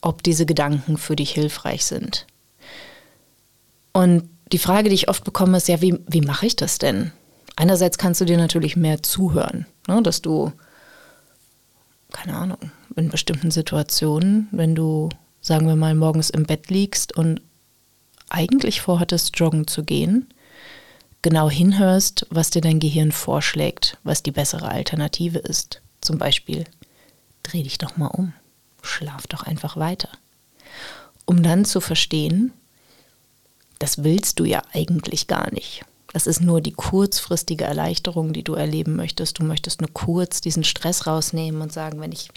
ob 0.00 0.22
diese 0.22 0.46
Gedanken 0.46 0.96
für 0.96 1.16
dich 1.16 1.32
hilfreich 1.32 1.84
sind. 1.84 2.26
Und 3.92 4.28
die 4.52 4.58
Frage, 4.58 4.88
die 4.88 4.94
ich 4.94 5.08
oft 5.08 5.24
bekomme, 5.24 5.56
ist 5.56 5.68
ja, 5.68 5.80
wie, 5.80 5.98
wie 6.06 6.20
mache 6.20 6.46
ich 6.46 6.56
das 6.56 6.78
denn? 6.78 7.12
Einerseits 7.56 7.98
kannst 7.98 8.20
du 8.20 8.24
dir 8.24 8.36
natürlich 8.36 8.76
mehr 8.76 9.02
zuhören, 9.02 9.66
ne, 9.88 10.02
dass 10.02 10.22
du, 10.22 10.52
keine 12.12 12.36
Ahnung, 12.36 12.70
in 12.94 13.08
bestimmten 13.08 13.50
Situationen, 13.50 14.48
wenn 14.52 14.74
du, 14.74 15.08
sagen 15.40 15.66
wir 15.66 15.76
mal, 15.76 15.94
morgens 15.94 16.30
im 16.30 16.44
Bett 16.44 16.68
liegst 16.70 17.16
und 17.16 17.40
eigentlich 18.28 18.80
vorhattest, 18.80 19.38
joggen 19.38 19.66
zu 19.66 19.84
gehen, 19.84 20.28
genau 21.26 21.50
hinhörst, 21.50 22.24
was 22.30 22.50
dir 22.50 22.60
dein 22.60 22.78
Gehirn 22.78 23.10
vorschlägt, 23.10 23.98
was 24.04 24.22
die 24.22 24.30
bessere 24.30 24.68
Alternative 24.68 25.40
ist. 25.40 25.82
Zum 26.00 26.18
Beispiel, 26.18 26.66
dreh 27.42 27.64
dich 27.64 27.78
doch 27.78 27.96
mal 27.96 28.06
um, 28.06 28.32
schlaf 28.80 29.26
doch 29.26 29.42
einfach 29.42 29.76
weiter. 29.76 30.08
Um 31.24 31.42
dann 31.42 31.64
zu 31.64 31.80
verstehen, 31.80 32.52
das 33.80 34.04
willst 34.04 34.38
du 34.38 34.44
ja 34.44 34.62
eigentlich 34.72 35.26
gar 35.26 35.52
nicht. 35.52 35.84
Das 36.12 36.28
ist 36.28 36.42
nur 36.42 36.60
die 36.60 36.70
kurzfristige 36.70 37.64
Erleichterung, 37.64 38.32
die 38.32 38.44
du 38.44 38.54
erleben 38.54 38.94
möchtest. 38.94 39.40
Du 39.40 39.42
möchtest 39.42 39.80
nur 39.80 39.90
kurz 39.92 40.40
diesen 40.40 40.62
Stress 40.62 41.08
rausnehmen 41.08 41.60
und 41.60 41.72
sagen, 41.72 42.00
wenn 42.00 42.12
ich 42.12 42.28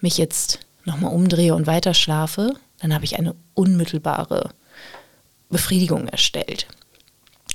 mich 0.00 0.16
jetzt 0.16 0.60
nochmal 0.86 1.12
umdrehe 1.12 1.54
und 1.54 1.66
weiter 1.66 1.92
schlafe, 1.92 2.54
dann 2.78 2.94
habe 2.94 3.04
ich 3.04 3.18
eine 3.18 3.34
unmittelbare 3.52 4.54
Befriedigung 5.50 6.08
erstellt. 6.08 6.66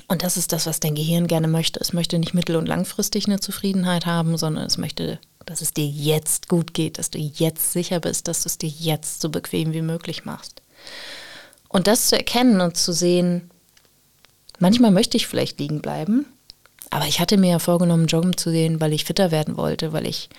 Und 0.08 0.24
das 0.24 0.38
ist 0.38 0.54
das, 0.54 0.66
was 0.66 0.80
dein 0.80 0.96
Gehirn 0.96 1.28
gerne 1.28 1.48
möchte. 1.48 1.80
Es 1.80 1.92
möchte 1.94 2.18
nicht 2.18 2.34
mittel- 2.34 2.56
und 2.56 2.68
langfristig 2.68 3.28
eine 3.28 3.40
Zufriedenheit 3.40 4.06
haben, 4.06 4.38
sondern 4.38 4.66
es 4.66 4.78
möchte, 4.78 5.20
dass 5.46 5.62
es 5.62 5.74
dir 5.74 5.86
jetzt 5.86 6.48
gut 6.48 6.74
geht, 6.74 6.98
dass 6.98 7.10
du 7.10 7.20
jetzt 7.20 7.74
sicher 7.74 8.00
bist, 8.00 8.28
dass 8.28 8.44
du 8.44 8.48
es 8.48 8.58
dir 8.58 8.70
jetzt 8.70 9.22
so 9.22 9.30
bequem 9.30 9.74
wie 9.74 9.82
möglich 9.82 10.24
machst. 10.24 10.62
Und 11.68 11.88
das 11.88 12.08
zu 12.08 12.16
erkennen 12.16 12.62
und 12.62 12.78
zu 12.78 12.94
sehen, 12.94 13.52
manchmal 14.60 14.92
möchte 14.92 15.18
ich 15.18 15.28
vielleicht 15.28 15.60
liegen 15.60 15.82
bleiben, 15.82 16.26
aber 16.90 17.06
ich 17.06 17.20
hatte 17.20 17.38
mir 17.38 17.52
ja 17.52 17.60
vorgenommen, 17.60 18.08
joggen 18.08 18.38
zu 18.38 18.52
gehen, 18.52 18.80
weil 18.80 18.94
ich 18.94 19.04
fitter 19.04 19.32
werden 19.32 19.58
wollte, 19.58 19.92
weil 19.92 20.08
ich 20.08 20.30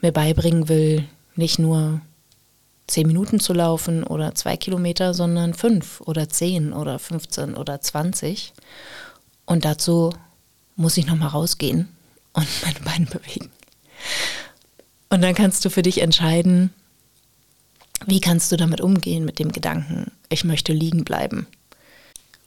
mir 0.00 0.10
beibringen 0.10 0.68
will, 0.68 1.04
nicht 1.36 1.60
nur 1.60 2.00
zehn 2.86 3.06
Minuten 3.06 3.40
zu 3.40 3.52
laufen 3.52 4.04
oder 4.04 4.34
zwei 4.34 4.56
Kilometer, 4.56 5.14
sondern 5.14 5.54
fünf 5.54 6.00
oder 6.02 6.28
zehn 6.28 6.72
oder 6.72 6.98
15 6.98 7.54
oder 7.54 7.80
20. 7.80 8.52
Und 9.46 9.64
dazu 9.64 10.12
muss 10.76 10.96
ich 10.96 11.06
nochmal 11.06 11.28
rausgehen 11.28 11.88
und 12.32 12.46
meine 12.64 12.80
Beine 12.80 13.06
bewegen. 13.06 13.50
Und 15.10 15.22
dann 15.22 15.34
kannst 15.34 15.64
du 15.64 15.70
für 15.70 15.82
dich 15.82 16.00
entscheiden, 16.00 16.70
wie 18.06 18.20
kannst 18.20 18.50
du 18.52 18.56
damit 18.56 18.80
umgehen 18.80 19.24
mit 19.24 19.38
dem 19.38 19.52
Gedanken, 19.52 20.10
ich 20.28 20.44
möchte 20.44 20.72
liegen 20.72 21.04
bleiben? 21.04 21.46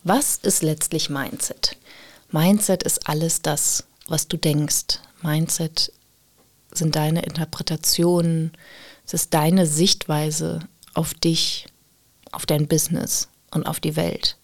Was 0.04 0.38
ist 0.38 0.64
letztlich 0.64 1.10
Mindset? 1.10 1.78
Mindset 2.32 2.84
ist 2.84 3.08
alles 3.08 3.42
das, 3.42 3.86
was 4.08 4.28
du 4.28 4.38
denkst. 4.38 5.00
Mindset 5.22 5.92
sind 6.72 6.96
deine 6.96 7.24
Interpretationen, 7.24 8.52
es 9.06 9.14
ist 9.14 9.34
deine 9.34 9.66
Sichtweise 9.66 10.60
auf 10.94 11.14
dich, 11.14 11.68
auf 12.32 12.46
dein 12.46 12.68
Business 12.68 13.30
und 13.52 13.66
auf 13.66 13.80
die 13.80 13.96
Welt. 13.96 14.38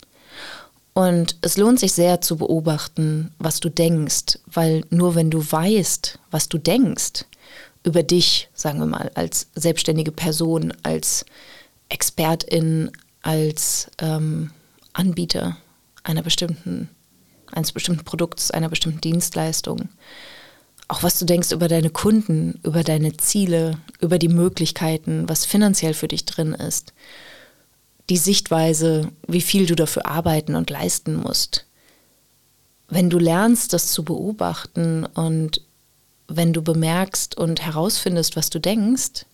Und 0.93 1.37
es 1.41 1.57
lohnt 1.57 1.79
sich 1.79 1.93
sehr 1.93 2.21
zu 2.21 2.37
beobachten, 2.37 3.31
was 3.39 3.59
du 3.59 3.69
denkst, 3.69 4.39
weil 4.45 4.83
nur 4.89 5.15
wenn 5.15 5.31
du 5.31 5.39
weißt, 5.39 6.19
was 6.29 6.49
du 6.49 6.59
denkst, 6.59 7.25
über 7.83 8.03
dich, 8.03 8.49
sagen 8.53 8.79
wir 8.79 8.85
mal, 8.85 9.11
als 9.15 9.47
selbstständige 9.55 10.11
Person, 10.11 10.73
als 10.83 11.25
Expertin, 11.89 12.91
als 13.21 13.89
ähm, 13.99 14.51
Anbieter 14.93 15.57
einer 16.03 16.21
bestimmten, 16.21 16.89
eines 17.51 17.71
bestimmten 17.71 18.05
Produkts, 18.05 18.51
einer 18.51 18.69
bestimmten 18.69 19.01
Dienstleistung. 19.01 19.89
Auch 20.87 21.03
was 21.03 21.17
du 21.17 21.25
denkst 21.25 21.51
über 21.51 21.67
deine 21.67 21.89
Kunden, 21.89 22.59
über 22.63 22.83
deine 22.83 23.17
Ziele, 23.17 23.79
über 23.99 24.19
die 24.19 24.27
Möglichkeiten, 24.27 25.27
was 25.27 25.45
finanziell 25.45 25.93
für 25.93 26.07
dich 26.07 26.25
drin 26.25 26.53
ist. 26.53 26.93
Die 28.09 28.17
Sichtweise, 28.17 29.11
wie 29.27 29.41
viel 29.41 29.65
du 29.65 29.75
dafür 29.75 30.05
arbeiten 30.05 30.55
und 30.55 30.69
leisten 30.69 31.15
musst. 31.15 31.65
Wenn 32.89 33.09
du 33.09 33.17
lernst, 33.17 33.73
das 33.73 33.91
zu 33.91 34.03
beobachten 34.03 35.05
und 35.05 35.61
wenn 36.27 36.53
du 36.53 36.61
bemerkst 36.61 37.37
und 37.37 37.61
herausfindest, 37.61 38.35
was 38.35 38.49
du 38.49 38.59
denkst, 38.59 39.25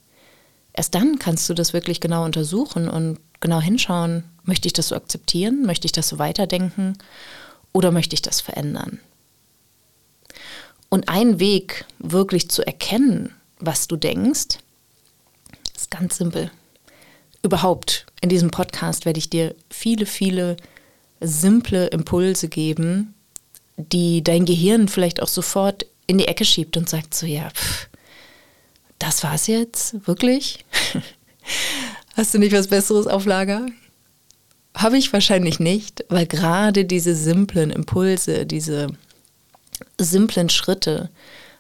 erst 0.73 0.95
dann 0.95 1.19
kannst 1.19 1.49
du 1.49 1.53
das 1.53 1.73
wirklich 1.73 1.99
genau 1.99 2.25
untersuchen 2.25 2.87
und 2.87 3.19
genau 3.39 3.59
hinschauen, 3.59 4.23
möchte 4.43 4.67
ich 4.67 4.73
das 4.73 4.89
so 4.89 4.95
akzeptieren, 4.95 5.65
möchte 5.65 5.85
ich 5.85 5.91
das 5.91 6.09
so 6.09 6.19
weiterdenken 6.19 6.97
oder 7.73 7.91
möchte 7.91 8.13
ich 8.13 8.21
das 8.21 8.41
verändern. 8.41 8.99
Und 10.89 11.07
ein 11.07 11.39
Weg, 11.39 11.85
wirklich 11.99 12.49
zu 12.49 12.65
erkennen, 12.65 13.33
was 13.59 13.87
du 13.87 13.95
denkst, 13.95 14.57
ist 15.75 15.91
ganz 15.91 16.17
simpel. 16.17 16.51
Überhaupt 17.41 18.05
in 18.21 18.29
diesem 18.29 18.51
Podcast 18.51 19.05
werde 19.05 19.19
ich 19.19 19.29
dir 19.29 19.55
viele, 19.69 20.05
viele 20.05 20.57
simple 21.21 21.87
Impulse 21.87 22.49
geben, 22.49 23.13
die 23.77 24.23
dein 24.23 24.45
Gehirn 24.45 24.87
vielleicht 24.87 25.21
auch 25.21 25.27
sofort 25.27 25.85
in 26.07 26.17
die 26.17 26.27
Ecke 26.27 26.43
schiebt 26.43 26.75
und 26.75 26.89
sagt 26.89 27.13
so, 27.13 27.25
ja, 27.25 27.49
pff, 27.49 27.87
das 28.97 29.23
war's 29.23 29.47
jetzt, 29.47 30.07
wirklich? 30.07 30.65
Hast 32.15 32.33
du 32.33 32.39
nicht 32.39 32.53
was 32.53 32.67
Besseres 32.67 33.07
auf 33.07 33.25
Lager? 33.25 33.67
Habe 34.75 34.97
ich 34.97 35.11
wahrscheinlich 35.13 35.59
nicht, 35.59 36.03
weil 36.09 36.25
gerade 36.25 36.85
diese 36.85 37.15
simplen 37.15 37.71
Impulse, 37.71 38.45
diese 38.45 38.87
simplen 39.97 40.49
Schritte 40.49 41.09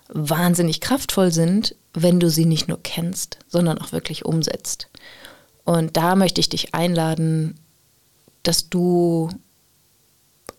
wahnsinnig 0.09 0.81
kraftvoll 0.81 1.31
sind, 1.31 1.75
wenn 1.93 2.19
du 2.19 2.29
sie 2.29 2.45
nicht 2.45 2.67
nur 2.67 2.81
kennst, 2.81 3.39
sondern 3.47 3.77
auch 3.77 3.91
wirklich 3.91 4.25
umsetzt. 4.25 4.89
Und 5.69 5.97
da 5.97 6.15
möchte 6.15 6.41
ich 6.41 6.49
dich 6.49 6.73
einladen, 6.73 7.53
dass 8.41 8.69
du 8.69 9.29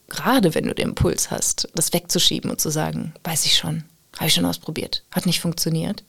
gerade 0.08 0.54
wenn 0.54 0.66
du 0.66 0.72
den 0.72 0.90
Impuls 0.90 1.32
hast, 1.32 1.68
das 1.74 1.92
wegzuschieben 1.92 2.48
und 2.48 2.60
zu 2.60 2.70
sagen, 2.70 3.12
weiß 3.24 3.44
ich 3.44 3.56
schon, 3.56 3.82
habe 4.14 4.28
ich 4.28 4.34
schon 4.34 4.44
ausprobiert, 4.44 5.02
hat 5.10 5.26
nicht 5.26 5.40
funktioniert, 5.40 6.04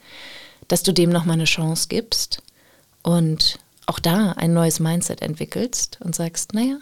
dass 0.68 0.84
du 0.84 0.94
dem 0.94 1.10
nochmal 1.10 1.34
eine 1.34 1.46
Chance 1.46 1.88
gibst 1.90 2.44
und 3.02 3.58
auch 3.88 3.98
da 3.98 4.34
ein 4.34 4.54
neues 4.54 4.80
Mindset 4.80 5.24
entwickelst 5.24 5.98
und 6.02 6.14
sagst, 6.14 6.54
naja, 6.54 6.78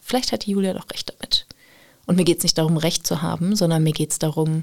vielleicht 0.00 0.30
hat 0.30 0.46
die 0.46 0.52
Julia 0.52 0.74
doch 0.74 0.88
recht 0.92 1.12
damit. 1.12 1.46
Und 2.06 2.14
mir 2.14 2.24
geht 2.24 2.38
es 2.38 2.44
nicht 2.44 2.58
darum, 2.58 2.76
recht 2.76 3.04
zu 3.04 3.20
haben, 3.20 3.56
sondern 3.56 3.82
mir 3.82 3.92
geht 3.92 4.12
es 4.12 4.20
darum, 4.20 4.62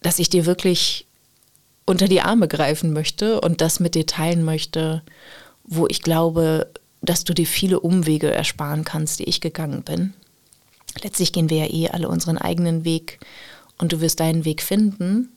dass 0.00 0.20
ich 0.20 0.30
dir 0.30 0.46
wirklich 0.46 1.08
unter 1.86 2.06
die 2.06 2.20
Arme 2.20 2.46
greifen 2.46 2.92
möchte 2.92 3.40
und 3.40 3.60
das 3.60 3.80
mit 3.80 3.96
dir 3.96 4.06
teilen 4.06 4.44
möchte, 4.44 5.02
wo 5.68 5.86
ich 5.86 6.02
glaube, 6.02 6.70
dass 7.00 7.24
du 7.24 7.34
dir 7.34 7.46
viele 7.46 7.80
Umwege 7.80 8.32
ersparen 8.32 8.84
kannst, 8.84 9.20
die 9.20 9.24
ich 9.24 9.40
gegangen 9.40 9.82
bin 9.82 10.14
letztlich 11.04 11.32
gehen 11.32 11.50
wir 11.50 11.66
ja 11.66 11.72
eh 11.72 11.88
alle 11.88 12.08
unseren 12.08 12.38
eigenen 12.38 12.84
Weg 12.84 13.20
und 13.78 13.92
du 13.92 14.00
wirst 14.00 14.20
deinen 14.20 14.44
Weg 14.44 14.62
finden. 14.62 15.32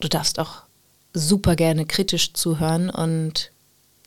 Du 0.00 0.08
darfst 0.08 0.38
auch 0.38 0.62
super 1.12 1.56
gerne 1.56 1.86
kritisch 1.86 2.32
zuhören 2.32 2.90
und 2.90 3.50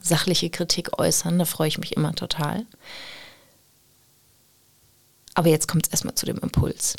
sachliche 0.01 0.49
Kritik 0.49 0.97
äußern, 0.99 1.39
da 1.39 1.45
freue 1.45 1.67
ich 1.67 1.77
mich 1.77 1.95
immer 1.95 2.13
total. 2.13 2.65
Aber 5.33 5.49
jetzt 5.49 5.67
kommt 5.67 5.85
es 5.85 5.91
erstmal 5.91 6.15
zu 6.15 6.25
dem 6.25 6.37
Impuls. 6.39 6.95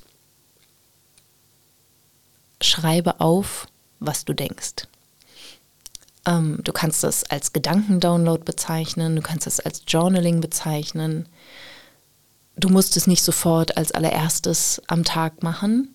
schreibe 2.61 3.21
auf, 3.21 3.69
was 4.01 4.25
du 4.25 4.33
denkst. 4.33 4.89
Ähm, 6.27 6.59
du 6.63 6.73
kannst 6.73 7.05
das 7.05 7.25
als 7.25 7.53
Gedankendownload 7.53 8.43
bezeichnen, 8.45 9.17
du 9.17 9.23
kannst 9.23 9.47
das 9.47 9.61
als 9.61 9.83
Journaling 9.87 10.41
bezeichnen. 10.41 11.29
Du 12.57 12.69
musst 12.69 12.97
es 12.97 13.07
nicht 13.07 13.23
sofort 13.23 13.77
als 13.77 13.93
allererstes 13.93 14.83
am 14.89 15.05
Tag 15.05 15.43
machen. 15.43 15.95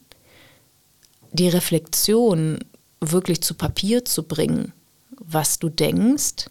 Die 1.34 1.50
Reflexion 1.50 2.60
wirklich 3.00 3.42
zu 3.42 3.56
Papier 3.56 4.06
zu 4.06 4.24
bringen, 4.24 4.74
was 5.18 5.60
du 5.60 5.70
denkst, 5.70 6.48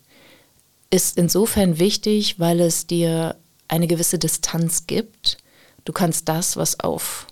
ist 0.90 1.16
insofern 1.16 1.78
wichtig, 1.78 2.40
weil 2.40 2.60
es 2.60 2.86
dir 2.86 3.36
eine 3.68 3.86
gewisse 3.86 4.18
Distanz 4.18 4.86
gibt. 4.86 5.38
Du 5.84 5.92
kannst 5.92 6.28
das, 6.28 6.56
was 6.56 6.80
auf 6.80 7.28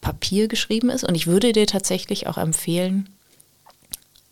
Papier 0.00 0.48
geschrieben 0.48 0.88
ist, 0.88 1.04
und 1.04 1.14
ich 1.14 1.26
würde 1.26 1.52
dir 1.52 1.66
tatsächlich 1.66 2.26
auch 2.26 2.38
empfehlen, 2.38 3.11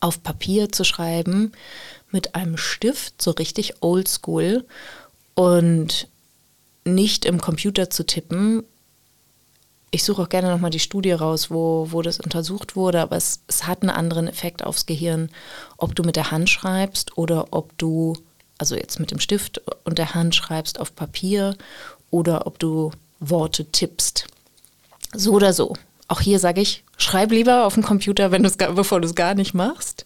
auf 0.01 0.23
Papier 0.23 0.73
zu 0.73 0.85
schreiben 0.85 1.53
mit 2.11 2.35
einem 2.35 2.57
Stift, 2.57 3.23
so 3.23 3.31
richtig 3.33 3.83
oldschool 3.83 4.65
und 5.35 6.09
nicht 6.85 7.25
im 7.25 7.41
Computer 7.41 7.91
zu 7.91 8.05
tippen. 8.05 8.65
Ich 9.91 10.05
suche 10.05 10.23
auch 10.23 10.29
gerne 10.29 10.51
nochmal 10.51 10.71
die 10.71 10.79
Studie 10.79 11.13
raus, 11.13 11.51
wo, 11.51 11.89
wo 11.91 12.03
das 12.03 12.21
untersucht 12.21 12.77
wurde, 12.77 13.01
aber 13.01 13.17
es, 13.17 13.41
es 13.49 13.67
hat 13.67 13.83
einen 13.83 13.91
anderen 13.91 14.29
Effekt 14.29 14.65
aufs 14.65 14.87
Gehirn, 14.87 15.31
ob 15.77 15.95
du 15.95 16.03
mit 16.03 16.17
der 16.17 16.31
Hand 16.31 16.49
schreibst 16.49 17.19
oder 17.19 17.49
ob 17.53 17.77
du, 17.77 18.17
also 18.59 18.77
jetzt 18.77 19.01
mit 19.01 19.11
dem 19.11 19.21
Stift 19.21 19.61
und 19.85 19.99
der 19.99 20.15
Hand 20.15 20.35
schreibst 20.35 20.79
auf 20.81 20.95
Papier 20.95 21.57
oder 22.11 22.47
ob 22.47 22.59
du 22.59 22.93
Worte 23.19 23.71
tippst. 23.71 24.27
So 25.13 25.33
oder 25.33 25.53
so. 25.53 25.75
Auch 26.11 26.21
hier 26.21 26.41
sage 26.41 26.61
ich, 26.61 26.83
schreib 26.97 27.31
lieber 27.31 27.65
auf 27.65 27.75
dem 27.75 27.85
Computer, 27.85 28.33
wenn 28.33 28.43
bevor 28.43 29.01
du 29.01 29.07
es 29.07 29.15
gar 29.15 29.37
nicht 29.37 29.55
machst. 29.55 30.03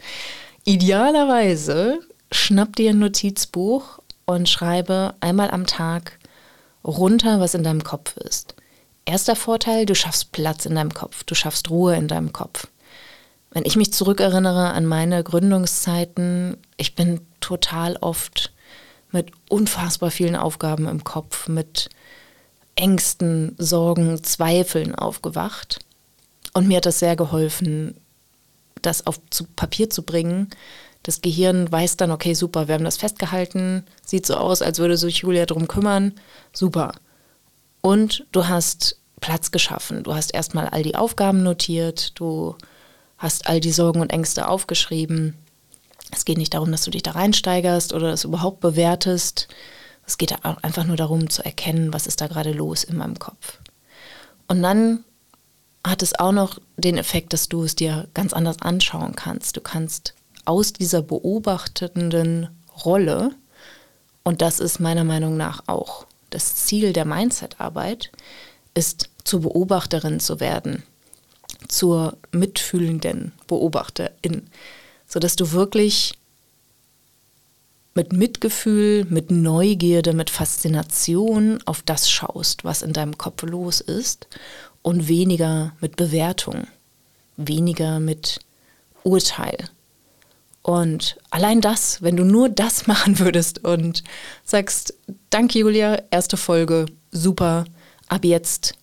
Idealerweise 0.64 1.98
schnapp 2.30 2.76
dir 2.76 2.90
ein 2.90 2.98
Notizbuch 2.98 4.00
und 4.26 4.46
schreibe 4.46 5.14
einmal 5.20 5.50
am 5.50 5.64
Tag 5.66 6.18
runter, 6.84 7.40
was 7.40 7.54
in 7.54 7.62
deinem 7.62 7.84
Kopf 7.84 8.18
ist. 8.18 8.54
Erster 9.06 9.34
Vorteil, 9.34 9.86
du 9.86 9.94
schaffst 9.94 10.30
Platz 10.32 10.66
in 10.66 10.74
deinem 10.74 10.92
Kopf, 10.92 11.24
du 11.24 11.34
schaffst 11.34 11.70
Ruhe 11.70 11.96
in 11.96 12.06
deinem 12.06 12.34
Kopf. 12.34 12.66
Wenn 13.52 13.64
ich 13.64 13.76
mich 13.76 13.94
zurückerinnere 13.94 14.72
an 14.72 14.84
meine 14.84 15.24
Gründungszeiten, 15.24 16.58
ich 16.76 16.94
bin 16.94 17.22
total 17.40 17.96
oft 17.96 18.52
mit 19.10 19.30
unfassbar 19.48 20.10
vielen 20.10 20.36
Aufgaben 20.36 20.86
im 20.86 21.02
Kopf, 21.02 21.48
mit 21.48 21.88
Ängsten, 22.76 23.54
Sorgen, 23.56 24.22
Zweifeln 24.22 24.94
aufgewacht. 24.94 25.78
Und 26.54 26.68
mir 26.68 26.78
hat 26.78 26.86
das 26.86 27.00
sehr 27.00 27.16
geholfen, 27.16 27.94
das 28.80 29.06
auf 29.06 29.20
zu 29.30 29.44
Papier 29.44 29.90
zu 29.90 30.02
bringen. 30.02 30.48
Das 31.02 31.20
Gehirn 31.20 31.70
weiß 31.70 31.96
dann, 31.98 32.10
okay, 32.10 32.34
super, 32.34 32.68
wir 32.68 32.74
haben 32.74 32.84
das 32.84 32.96
festgehalten, 32.96 33.84
sieht 34.06 34.24
so 34.24 34.36
aus, 34.36 34.62
als 34.62 34.78
würde 34.78 34.96
sich 34.96 35.18
Julia 35.18 35.44
drum 35.44 35.68
kümmern, 35.68 36.12
super. 36.52 36.94
Und 37.82 38.24
du 38.32 38.48
hast 38.48 38.96
Platz 39.20 39.50
geschaffen. 39.50 40.02
Du 40.02 40.14
hast 40.14 40.34
erstmal 40.34 40.68
all 40.68 40.82
die 40.82 40.96
Aufgaben 40.96 41.42
notiert, 41.42 42.18
du 42.18 42.56
hast 43.16 43.46
all 43.46 43.58
die 43.58 43.72
Sorgen 43.72 44.00
und 44.00 44.12
Ängste 44.12 44.48
aufgeschrieben. 44.48 45.34
Es 46.12 46.26
geht 46.26 46.36
nicht 46.36 46.52
darum, 46.52 46.70
dass 46.70 46.84
du 46.84 46.90
dich 46.90 47.02
da 47.02 47.12
reinsteigerst 47.12 47.92
oder 47.94 48.10
das 48.10 48.24
überhaupt 48.24 48.60
bewertest. 48.60 49.48
Es 50.06 50.18
geht 50.18 50.34
einfach 50.44 50.84
nur 50.84 50.96
darum 50.96 51.30
zu 51.30 51.42
erkennen, 51.42 51.94
was 51.94 52.06
ist 52.06 52.20
da 52.20 52.26
gerade 52.26 52.52
los 52.52 52.84
in 52.84 52.96
meinem 52.96 53.18
Kopf. 53.18 53.58
Und 54.46 54.62
dann 54.62 55.04
hat 55.84 56.02
es 56.02 56.18
auch 56.18 56.32
noch 56.32 56.58
den 56.76 56.96
Effekt, 56.96 57.32
dass 57.32 57.48
du 57.48 57.62
es 57.62 57.76
dir 57.76 58.08
ganz 58.14 58.32
anders 58.32 58.60
anschauen 58.62 59.14
kannst. 59.14 59.56
Du 59.56 59.60
kannst 59.60 60.14
aus 60.46 60.72
dieser 60.72 61.02
beobachtenden 61.02 62.48
Rolle, 62.84 63.34
und 64.22 64.40
das 64.40 64.60
ist 64.60 64.80
meiner 64.80 65.04
Meinung 65.04 65.36
nach 65.36 65.62
auch 65.66 66.06
das 66.30 66.56
Ziel 66.56 66.92
der 66.94 67.04
Mindset-Arbeit, 67.04 68.10
ist 68.72 69.10
zur 69.24 69.42
Beobachterin 69.42 70.20
zu 70.20 70.40
werden, 70.40 70.82
zur 71.68 72.16
mitfühlenden 72.32 73.32
Beobachterin, 73.46 74.48
sodass 75.06 75.36
du 75.36 75.52
wirklich 75.52 76.14
mit 77.94 78.12
Mitgefühl, 78.12 79.04
mit 79.04 79.30
Neugierde, 79.30 80.14
mit 80.14 80.30
Faszination 80.30 81.60
auf 81.64 81.82
das 81.82 82.10
schaust, 82.10 82.64
was 82.64 82.82
in 82.82 82.92
deinem 82.92 83.16
Kopf 83.18 83.42
los 83.42 83.80
ist 83.80 84.26
und 84.84 85.08
weniger 85.08 85.72
mit 85.80 85.96
Bewertung, 85.96 86.68
weniger 87.38 88.00
mit 88.00 88.38
Urteil. 89.02 89.56
Und 90.62 91.16
allein 91.30 91.62
das, 91.62 92.02
wenn 92.02 92.16
du 92.16 92.24
nur 92.24 92.50
das 92.50 92.86
machen 92.86 93.18
würdest 93.18 93.64
und 93.64 94.04
sagst, 94.44 94.94
danke 95.30 95.58
Julia, 95.58 96.02
erste 96.10 96.36
Folge, 96.36 96.84
super, 97.10 97.64
ab 98.08 98.24
jetzt 98.24 98.74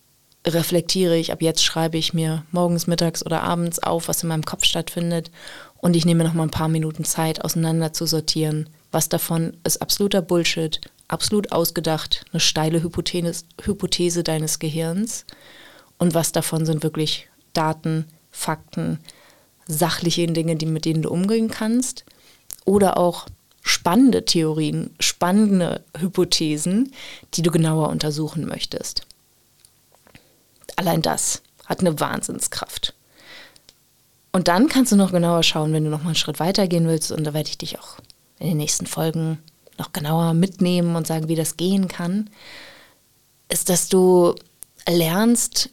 reflektiere 0.44 1.16
ich, 1.16 1.30
ab 1.30 1.40
jetzt 1.40 1.62
schreibe 1.62 1.96
ich 1.98 2.12
mir 2.12 2.44
morgens, 2.50 2.88
mittags 2.88 3.24
oder 3.24 3.44
abends 3.44 3.78
auf, 3.78 4.08
was 4.08 4.24
in 4.24 4.28
meinem 4.28 4.44
Kopf 4.44 4.64
stattfindet 4.64 5.30
und 5.76 5.94
ich 5.94 6.04
nehme 6.04 6.24
noch 6.24 6.34
mal 6.34 6.42
ein 6.42 6.50
paar 6.50 6.68
Minuten 6.68 7.04
Zeit, 7.04 7.44
auseinander 7.44 7.92
zu 7.92 8.06
sortieren, 8.06 8.68
was 8.90 9.08
davon 9.08 9.56
ist 9.62 9.80
absoluter 9.80 10.20
Bullshit, 10.20 10.80
absolut 11.06 11.52
ausgedacht, 11.52 12.24
eine 12.32 12.40
steile 12.40 12.82
Hypothese, 12.82 13.44
Hypothese 13.62 14.24
deines 14.24 14.58
Gehirns 14.58 15.26
und 16.02 16.14
was 16.14 16.32
davon 16.32 16.66
sind 16.66 16.82
wirklich 16.82 17.28
Daten, 17.52 18.08
Fakten, 18.32 18.98
sachliche 19.68 20.26
Dinge, 20.26 20.56
die, 20.56 20.66
mit 20.66 20.84
denen 20.84 21.02
du 21.02 21.10
umgehen 21.10 21.48
kannst 21.48 22.04
oder 22.64 22.96
auch 22.96 23.28
spannende 23.62 24.24
Theorien, 24.24 24.96
spannende 24.98 25.84
Hypothesen, 25.96 26.92
die 27.34 27.42
du 27.42 27.52
genauer 27.52 27.88
untersuchen 27.88 28.46
möchtest. 28.46 29.06
Allein 30.74 31.02
das 31.02 31.40
hat 31.66 31.78
eine 31.78 32.00
Wahnsinnskraft. 32.00 32.94
Und 34.32 34.48
dann 34.48 34.68
kannst 34.68 34.90
du 34.90 34.96
noch 34.96 35.12
genauer 35.12 35.44
schauen, 35.44 35.72
wenn 35.72 35.84
du 35.84 35.90
noch 35.90 36.02
mal 36.02 36.06
einen 36.06 36.14
Schritt 36.16 36.40
weiter 36.40 36.66
gehen 36.66 36.88
willst. 36.88 37.12
Und 37.12 37.22
da 37.22 37.32
werde 37.32 37.48
ich 37.48 37.58
dich 37.58 37.78
auch 37.78 37.98
in 38.40 38.48
den 38.48 38.56
nächsten 38.56 38.86
Folgen 38.86 39.38
noch 39.78 39.92
genauer 39.92 40.34
mitnehmen 40.34 40.96
und 40.96 41.06
sagen, 41.06 41.28
wie 41.28 41.36
das 41.36 41.56
gehen 41.56 41.86
kann, 41.86 42.28
ist, 43.48 43.68
dass 43.68 43.88
du 43.88 44.34
lernst, 44.88 45.70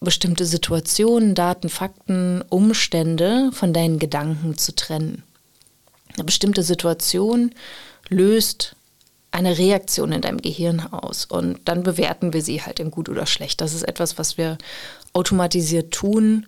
bestimmte 0.00 0.46
Situationen, 0.46 1.34
Daten, 1.34 1.68
Fakten, 1.68 2.42
Umstände 2.48 3.50
von 3.52 3.72
deinen 3.72 3.98
Gedanken 3.98 4.56
zu 4.56 4.74
trennen. 4.74 5.22
Eine 6.14 6.24
bestimmte 6.24 6.62
Situation 6.62 7.54
löst 8.08 8.76
eine 9.30 9.58
Reaktion 9.58 10.12
in 10.12 10.20
deinem 10.20 10.40
Gehirn 10.40 10.80
aus 10.80 11.26
und 11.26 11.60
dann 11.64 11.82
bewerten 11.82 12.32
wir 12.32 12.42
sie 12.42 12.62
halt 12.62 12.80
in 12.80 12.90
gut 12.90 13.08
oder 13.08 13.26
schlecht. 13.26 13.60
Das 13.60 13.74
ist 13.74 13.82
etwas, 13.82 14.18
was 14.18 14.38
wir 14.38 14.56
automatisiert 15.12 15.92
tun, 15.92 16.46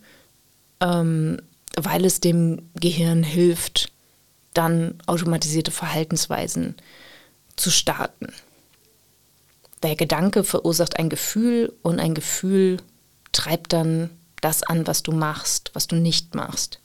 ähm, 0.81 1.41
weil 1.77 2.05
es 2.05 2.21
dem 2.21 2.71
Gehirn 2.75 3.23
hilft, 3.23 3.93
dann 4.55 4.95
automatisierte 5.07 5.71
Verhaltensweisen 5.71 6.75
zu 7.57 7.71
starten. 7.71 8.33
Der 9.83 9.97
Gedanke 9.97 10.45
verursacht 10.45 10.99
ein 10.99 11.09
Gefühl 11.09 11.73
und 11.83 12.01
ein 12.01 12.15
Gefühl 12.15 12.79
treibt 13.33 13.73
dann 13.73 14.11
das 14.41 14.63
an, 14.63 14.87
was 14.87 15.03
du 15.03 15.13
machst, 15.13 15.71
was 15.75 15.87
du 15.87 15.97
nicht 15.97 16.35
machst. 16.35 16.79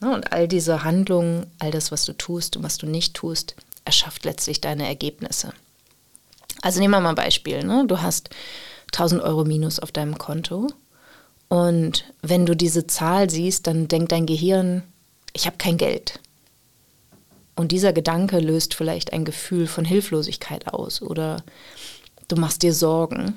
Und 0.00 0.32
all 0.32 0.48
diese 0.48 0.84
Handlungen, 0.84 1.46
all 1.58 1.70
das, 1.70 1.92
was 1.92 2.04
du 2.04 2.12
tust 2.14 2.56
und 2.56 2.62
was 2.62 2.78
du 2.78 2.86
nicht 2.86 3.14
tust, 3.14 3.54
erschafft 3.84 4.24
letztlich 4.24 4.60
deine 4.60 4.86
Ergebnisse. 4.86 5.52
Also 6.62 6.80
nehmen 6.80 6.92
wir 6.92 7.00
mal 7.00 7.10
ein 7.10 7.14
Beispiel. 7.14 7.64
Ne? 7.64 7.84
Du 7.86 8.00
hast 8.00 8.30
1000 8.92 9.22
Euro 9.22 9.44
minus 9.44 9.78
auf 9.78 9.92
deinem 9.92 10.16
Konto 10.16 10.68
und 11.50 12.04
wenn 12.22 12.46
du 12.46 12.54
diese 12.54 12.86
Zahl 12.86 13.28
siehst, 13.28 13.66
dann 13.66 13.88
denkt 13.88 14.12
dein 14.12 14.24
Gehirn, 14.24 14.84
ich 15.32 15.46
habe 15.46 15.56
kein 15.56 15.78
Geld. 15.78 16.20
Und 17.56 17.72
dieser 17.72 17.92
Gedanke 17.92 18.38
löst 18.38 18.74
vielleicht 18.74 19.12
ein 19.12 19.24
Gefühl 19.24 19.66
von 19.66 19.84
Hilflosigkeit 19.84 20.68
aus 20.68 21.02
oder 21.02 21.42
du 22.28 22.36
machst 22.36 22.62
dir 22.62 22.72
Sorgen. 22.72 23.36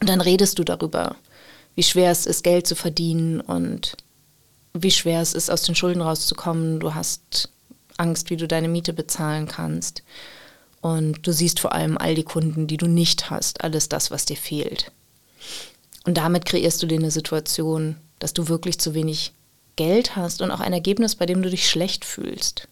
Und 0.00 0.08
dann 0.08 0.20
redest 0.20 0.58
du 0.58 0.64
darüber, 0.64 1.16
wie 1.74 1.82
schwer 1.82 2.10
es 2.10 2.26
ist, 2.26 2.44
Geld 2.44 2.66
zu 2.66 2.74
verdienen 2.74 3.40
und 3.40 3.96
wie 4.72 4.90
schwer 4.90 5.20
es 5.20 5.34
ist, 5.34 5.50
aus 5.50 5.62
den 5.62 5.74
Schulden 5.74 6.02
rauszukommen. 6.02 6.80
Du 6.80 6.94
hast 6.94 7.48
Angst, 7.96 8.30
wie 8.30 8.36
du 8.36 8.48
deine 8.48 8.68
Miete 8.68 8.92
bezahlen 8.92 9.46
kannst. 9.46 10.02
Und 10.80 11.26
du 11.26 11.32
siehst 11.32 11.60
vor 11.60 11.72
allem 11.72 11.96
all 11.96 12.14
die 12.14 12.24
Kunden, 12.24 12.66
die 12.66 12.76
du 12.76 12.86
nicht 12.86 13.30
hast, 13.30 13.64
alles 13.64 13.88
das, 13.88 14.10
was 14.10 14.26
dir 14.26 14.36
fehlt. 14.36 14.92
Und 16.04 16.18
damit 16.18 16.44
kreierst 16.44 16.82
du 16.82 16.86
dir 16.86 16.98
eine 16.98 17.10
Situation, 17.10 17.96
dass 18.18 18.34
du 18.34 18.48
wirklich 18.48 18.78
zu 18.78 18.94
wenig 18.94 19.32
Geld 19.76 20.16
hast 20.16 20.42
und 20.42 20.50
auch 20.50 20.60
ein 20.60 20.72
Ergebnis, 20.72 21.16
bei 21.16 21.26
dem 21.26 21.42
du 21.42 21.50
dich 21.50 21.68
schlecht 21.68 22.04
fühlst. 22.04 22.68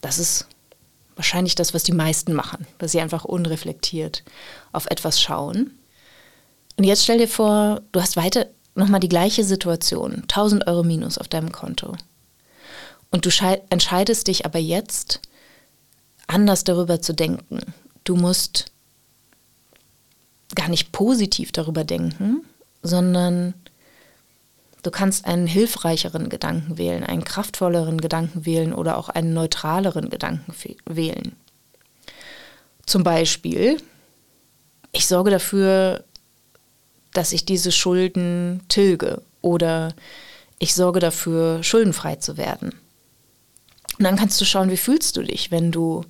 Das 0.00 0.18
ist 0.18 0.46
wahrscheinlich 1.20 1.54
das, 1.54 1.74
was 1.74 1.82
die 1.82 1.92
meisten 1.92 2.32
machen, 2.32 2.66
dass 2.78 2.92
sie 2.92 3.00
einfach 3.02 3.26
unreflektiert 3.26 4.24
auf 4.72 4.86
etwas 4.86 5.20
schauen. 5.20 5.78
Und 6.78 6.84
jetzt 6.84 7.04
stell 7.04 7.18
dir 7.18 7.28
vor, 7.28 7.82
du 7.92 8.00
hast 8.00 8.16
weiter, 8.16 8.46
nochmal 8.74 9.00
die 9.00 9.10
gleiche 9.10 9.44
Situation, 9.44 10.22
1000 10.22 10.66
Euro 10.66 10.82
minus 10.82 11.18
auf 11.18 11.28
deinem 11.28 11.52
Konto. 11.52 11.94
Und 13.10 13.26
du 13.26 13.30
entscheidest 13.68 14.28
dich 14.28 14.46
aber 14.46 14.58
jetzt, 14.58 15.20
anders 16.26 16.64
darüber 16.64 17.02
zu 17.02 17.12
denken. 17.12 17.58
Du 18.04 18.16
musst 18.16 18.72
gar 20.54 20.68
nicht 20.68 20.90
positiv 20.90 21.52
darüber 21.52 21.84
denken, 21.84 22.46
sondern 22.82 23.52
du 24.82 24.90
kannst 24.90 25.26
einen 25.26 25.46
hilfreicheren 25.46 26.28
Gedanken 26.28 26.78
wählen, 26.78 27.04
einen 27.04 27.24
kraftvolleren 27.24 28.00
Gedanken 28.00 28.46
wählen 28.46 28.72
oder 28.72 28.96
auch 28.98 29.08
einen 29.08 29.34
neutraleren 29.34 30.10
Gedanken 30.10 30.54
wählen. 30.86 31.36
Zum 32.86 33.04
Beispiel, 33.04 33.80
ich 34.92 35.06
sorge 35.06 35.30
dafür, 35.30 36.04
dass 37.12 37.32
ich 37.32 37.44
diese 37.44 37.72
Schulden 37.72 38.62
tilge 38.68 39.22
oder 39.40 39.94
ich 40.58 40.74
sorge 40.74 41.00
dafür, 41.00 41.62
schuldenfrei 41.62 42.16
zu 42.16 42.36
werden. 42.36 42.74
Und 43.98 44.04
dann 44.04 44.16
kannst 44.16 44.40
du 44.40 44.44
schauen, 44.44 44.70
wie 44.70 44.76
fühlst 44.76 45.16
du 45.16 45.22
dich, 45.22 45.50
wenn 45.50 45.72
du 45.72 46.04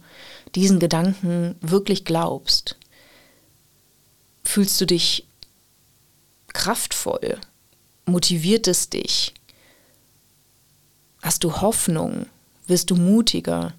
diesen 0.55 0.79
Gedanken 0.79 1.57
wirklich 1.61 2.05
glaubst. 2.05 2.77
Fühlst 4.45 4.81
du 4.81 4.87
dich 4.87 5.27
kraftvoll? 6.53 7.39
Motiviert 8.07 8.67
es 8.69 8.91
dich? 8.91 9.35
Hast 11.23 11.45
du 11.45 11.61
Hoffnung? 11.61 12.27
Wirst 12.67 12.91
du 12.91 12.97
mutiger? 12.97 13.75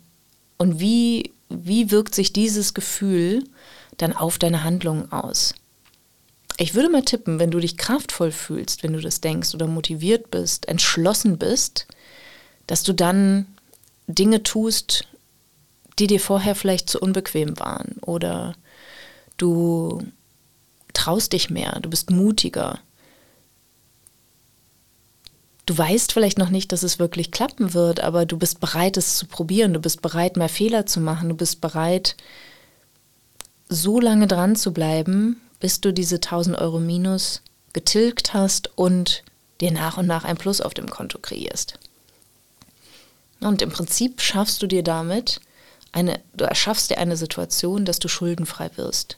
Und 0.57 0.79
wie, 0.79 1.33
wie 1.49 1.91
wirkt 1.91 2.13
sich 2.13 2.33
dieses 2.33 2.73
Gefühl 2.73 3.43
dann 3.97 4.13
auf 4.13 4.37
deine 4.37 4.63
Handlungen 4.63 5.11
aus? 5.11 5.55
Ich 6.57 6.75
würde 6.75 6.89
mal 6.89 7.03
tippen, 7.03 7.39
wenn 7.39 7.49
du 7.49 7.59
dich 7.59 7.77
kraftvoll 7.77 8.31
fühlst, 8.31 8.83
wenn 8.83 8.93
du 8.93 8.99
das 8.99 9.21
denkst 9.21 9.55
oder 9.55 9.65
motiviert 9.65 10.29
bist, 10.29 10.67
entschlossen 10.67 11.39
bist, 11.39 11.87
dass 12.67 12.83
du 12.83 12.93
dann 12.93 13.47
Dinge 14.07 14.43
tust, 14.43 15.07
die 15.97 16.07
dir 16.07 16.19
vorher 16.19 16.55
vielleicht 16.55 16.89
zu 16.89 16.99
unbequem 16.99 17.59
waren 17.59 17.97
oder 18.05 18.55
du 19.37 20.03
traust 20.93 21.33
dich 21.33 21.49
mehr, 21.49 21.79
du 21.81 21.89
bist 21.89 22.11
mutiger. 22.11 22.79
Du 25.65 25.77
weißt 25.77 26.11
vielleicht 26.11 26.37
noch 26.37 26.49
nicht, 26.49 26.71
dass 26.71 26.83
es 26.83 26.99
wirklich 26.99 27.31
klappen 27.31 27.73
wird, 27.73 27.99
aber 27.99 28.25
du 28.25 28.37
bist 28.37 28.59
bereit, 28.59 28.97
es 28.97 29.17
zu 29.17 29.27
probieren, 29.27 29.73
du 29.73 29.79
bist 29.79 30.01
bereit, 30.01 30.35
mehr 30.35 30.49
Fehler 30.49 30.85
zu 30.85 30.99
machen, 30.99 31.29
du 31.29 31.35
bist 31.35 31.61
bereit, 31.61 32.15
so 33.69 33.99
lange 33.99 34.27
dran 34.27 34.55
zu 34.55 34.73
bleiben, 34.73 35.39
bis 35.59 35.79
du 35.79 35.93
diese 35.93 36.15
1000 36.15 36.57
Euro 36.57 36.79
Minus 36.79 37.41
getilgt 37.73 38.33
hast 38.33 38.75
und 38.77 39.23
dir 39.61 39.71
nach 39.71 39.97
und 39.97 40.07
nach 40.07 40.23
ein 40.25 40.37
Plus 40.37 40.59
auf 40.61 40.73
dem 40.73 40.89
Konto 40.89 41.19
kreierst. 41.19 41.79
Und 43.39 43.61
im 43.61 43.71
Prinzip 43.71 44.21
schaffst 44.21 44.61
du 44.61 44.67
dir 44.67 44.83
damit 44.83 45.39
eine, 45.91 46.19
du 46.33 46.45
erschaffst 46.45 46.89
dir 46.89 46.97
eine 46.97 47.17
Situation, 47.17 47.85
dass 47.85 47.99
du 47.99 48.07
schuldenfrei 48.07 48.69
wirst. 48.75 49.17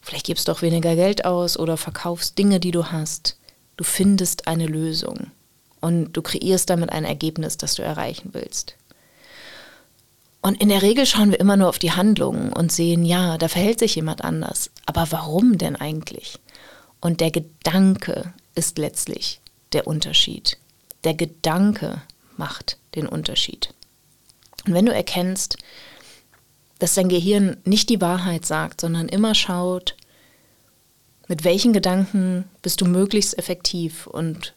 Vielleicht 0.00 0.26
gibst 0.26 0.48
du 0.48 0.52
auch 0.52 0.62
weniger 0.62 0.94
Geld 0.94 1.24
aus 1.24 1.58
oder 1.58 1.76
verkaufst 1.76 2.38
Dinge, 2.38 2.60
die 2.60 2.70
du 2.70 2.86
hast. 2.86 3.36
Du 3.76 3.84
findest 3.84 4.46
eine 4.46 4.66
Lösung 4.66 5.30
und 5.80 6.12
du 6.12 6.22
kreierst 6.22 6.70
damit 6.70 6.90
ein 6.90 7.04
Ergebnis, 7.04 7.56
das 7.56 7.74
du 7.74 7.82
erreichen 7.82 8.30
willst. 8.32 8.76
Und 10.42 10.60
in 10.60 10.70
der 10.70 10.82
Regel 10.82 11.04
schauen 11.04 11.30
wir 11.30 11.40
immer 11.40 11.56
nur 11.56 11.68
auf 11.68 11.78
die 11.78 11.92
Handlungen 11.92 12.52
und 12.52 12.72
sehen, 12.72 13.04
ja, 13.04 13.36
da 13.36 13.48
verhält 13.48 13.78
sich 13.78 13.94
jemand 13.94 14.24
anders. 14.24 14.70
Aber 14.86 15.06
warum 15.10 15.58
denn 15.58 15.76
eigentlich? 15.76 16.38
Und 17.00 17.20
der 17.20 17.30
Gedanke 17.30 18.32
ist 18.54 18.78
letztlich 18.78 19.40
der 19.72 19.86
Unterschied. 19.86 20.58
Der 21.04 21.14
Gedanke 21.14 22.02
macht 22.36 22.78
den 22.94 23.06
Unterschied. 23.06 23.74
Und 24.66 24.74
wenn 24.74 24.86
du 24.86 24.94
erkennst, 24.94 25.56
dass 26.78 26.94
dein 26.94 27.08
Gehirn 27.08 27.58
nicht 27.64 27.90
die 27.90 28.00
Wahrheit 28.00 28.46
sagt, 28.46 28.80
sondern 28.80 29.08
immer 29.08 29.34
schaut, 29.34 29.94
mit 31.30 31.44
welchen 31.44 31.72
Gedanken 31.72 32.44
bist 32.60 32.80
du 32.80 32.86
möglichst 32.86 33.38
effektiv 33.38 34.08
und 34.08 34.52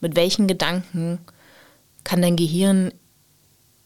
mit 0.00 0.16
welchen 0.16 0.48
Gedanken 0.48 1.18
kann 2.02 2.22
dein 2.22 2.34
Gehirn 2.34 2.92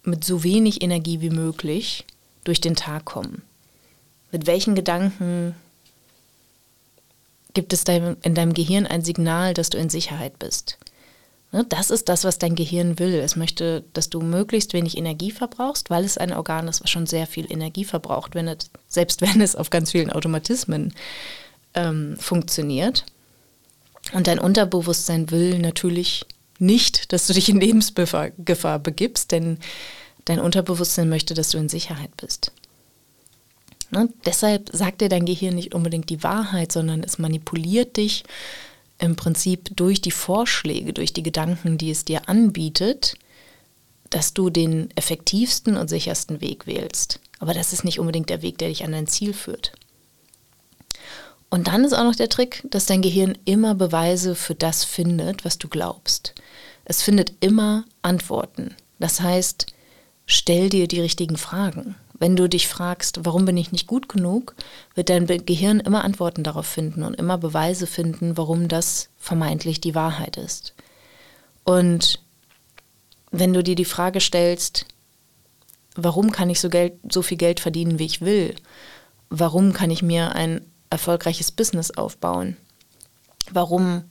mit 0.04 0.22
so 0.22 0.44
wenig 0.44 0.80
Energie 0.80 1.20
wie 1.20 1.30
möglich 1.30 2.04
durch 2.44 2.60
den 2.60 2.76
Tag 2.76 3.06
kommen? 3.06 3.42
Mit 4.30 4.46
welchen 4.46 4.76
Gedanken 4.76 5.56
gibt 7.54 7.72
es 7.72 7.82
in 7.82 8.34
deinem 8.36 8.54
Gehirn 8.54 8.86
ein 8.86 9.02
Signal, 9.02 9.52
dass 9.52 9.70
du 9.70 9.78
in 9.78 9.90
Sicherheit 9.90 10.38
bist? 10.38 10.78
Ne, 11.50 11.66
das 11.68 11.90
ist 11.90 12.08
das, 12.08 12.22
was 12.22 12.38
dein 12.38 12.54
Gehirn 12.54 13.00
will. 13.00 13.14
Es 13.14 13.34
möchte, 13.34 13.82
dass 13.94 14.10
du 14.10 14.20
möglichst 14.20 14.74
wenig 14.74 14.96
Energie 14.96 15.32
verbrauchst, 15.32 15.90
weil 15.90 16.04
es 16.04 16.18
ein 16.18 16.32
Organ 16.32 16.68
ist, 16.68 16.84
was 16.84 16.90
schon 16.90 17.06
sehr 17.06 17.26
viel 17.26 17.50
Energie 17.50 17.84
verbraucht, 17.84 18.36
wenn 18.36 18.46
es, 18.46 18.70
selbst 18.86 19.22
wenn 19.22 19.40
es 19.40 19.56
auf 19.56 19.70
ganz 19.70 19.90
vielen 19.90 20.12
Automatismen 20.12 20.94
ähm, 21.74 22.16
funktioniert. 22.18 23.04
Und 24.12 24.26
dein 24.26 24.38
Unterbewusstsein 24.38 25.30
will 25.30 25.58
natürlich 25.58 26.24
nicht, 26.58 27.12
dass 27.12 27.26
du 27.26 27.32
dich 27.32 27.48
in 27.48 27.60
Lebensgefahr 27.60 28.78
begibst, 28.78 29.32
denn 29.32 29.58
dein 30.24 30.40
Unterbewusstsein 30.40 31.08
möchte, 31.08 31.34
dass 31.34 31.50
du 31.50 31.58
in 31.58 31.68
Sicherheit 31.68 32.16
bist. 32.16 32.52
Ne? 33.90 34.08
Deshalb 34.26 34.70
sagt 34.72 35.00
dir 35.00 35.08
dein 35.08 35.24
Gehirn 35.24 35.54
nicht 35.54 35.74
unbedingt 35.74 36.10
die 36.10 36.22
Wahrheit, 36.22 36.72
sondern 36.72 37.02
es 37.02 37.18
manipuliert 37.18 37.96
dich 37.96 38.24
im 38.98 39.16
Prinzip 39.16 39.70
durch 39.76 40.00
die 40.00 40.10
Vorschläge, 40.10 40.92
durch 40.92 41.12
die 41.12 41.22
Gedanken, 41.22 41.78
die 41.78 41.90
es 41.90 42.04
dir 42.04 42.28
anbietet, 42.28 43.16
dass 44.10 44.34
du 44.34 44.50
den 44.50 44.90
effektivsten 44.96 45.76
und 45.76 45.88
sichersten 45.88 46.40
Weg 46.40 46.66
wählst. 46.66 47.20
Aber 47.38 47.54
das 47.54 47.72
ist 47.72 47.84
nicht 47.84 48.00
unbedingt 48.00 48.30
der 48.30 48.42
Weg, 48.42 48.58
der 48.58 48.68
dich 48.68 48.84
an 48.84 48.92
dein 48.92 49.06
Ziel 49.06 49.32
führt. 49.32 49.72
Und 51.50 51.68
dann 51.68 51.84
ist 51.84 51.94
auch 51.94 52.04
noch 52.04 52.14
der 52.14 52.28
Trick, 52.28 52.62
dass 52.70 52.86
dein 52.86 53.02
Gehirn 53.02 53.38
immer 53.44 53.74
Beweise 53.74 54.34
für 54.34 54.54
das 54.54 54.84
findet, 54.84 55.44
was 55.44 55.58
du 55.58 55.68
glaubst. 55.68 56.34
Es 56.84 57.02
findet 57.02 57.32
immer 57.40 57.84
Antworten. 58.02 58.74
Das 58.98 59.20
heißt, 59.20 59.66
stell 60.26 60.68
dir 60.68 60.88
die 60.88 61.00
richtigen 61.00 61.36
Fragen. 61.36 61.94
Wenn 62.18 62.34
du 62.34 62.48
dich 62.48 62.66
fragst, 62.66 63.20
warum 63.24 63.44
bin 63.44 63.56
ich 63.56 63.70
nicht 63.70 63.86
gut 63.86 64.08
genug, 64.08 64.54
wird 64.94 65.08
dein 65.08 65.26
Gehirn 65.26 65.80
immer 65.80 66.04
Antworten 66.04 66.42
darauf 66.42 66.66
finden 66.66 67.04
und 67.04 67.14
immer 67.14 67.38
Beweise 67.38 67.86
finden, 67.86 68.36
warum 68.36 68.68
das 68.68 69.08
vermeintlich 69.18 69.80
die 69.80 69.94
Wahrheit 69.94 70.36
ist. 70.36 70.74
Und 71.64 72.20
wenn 73.30 73.52
du 73.52 73.62
dir 73.62 73.76
die 73.76 73.84
Frage 73.84 74.20
stellst, 74.20 74.86
warum 75.94 76.32
kann 76.32 76.50
ich 76.50 76.60
so, 76.60 76.70
Geld, 76.70 76.94
so 77.10 77.22
viel 77.22 77.36
Geld 77.36 77.60
verdienen, 77.60 77.98
wie 77.98 78.06
ich 78.06 78.20
will? 78.20 78.56
Warum 79.30 79.72
kann 79.72 79.90
ich 79.90 80.02
mir 80.02 80.34
ein 80.34 80.62
erfolgreiches 80.90 81.52
Business 81.52 81.90
aufbauen? 81.90 82.56
Warum 83.50 84.04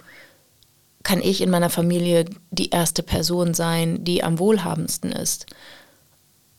kann 1.03 1.21
ich 1.21 1.41
in 1.41 1.49
meiner 1.49 1.69
Familie 1.69 2.25
die 2.51 2.69
erste 2.69 3.03
Person 3.03 3.53
sein, 3.53 4.03
die 4.03 4.23
am 4.23 4.39
wohlhabendsten 4.39 5.11
ist? 5.11 5.45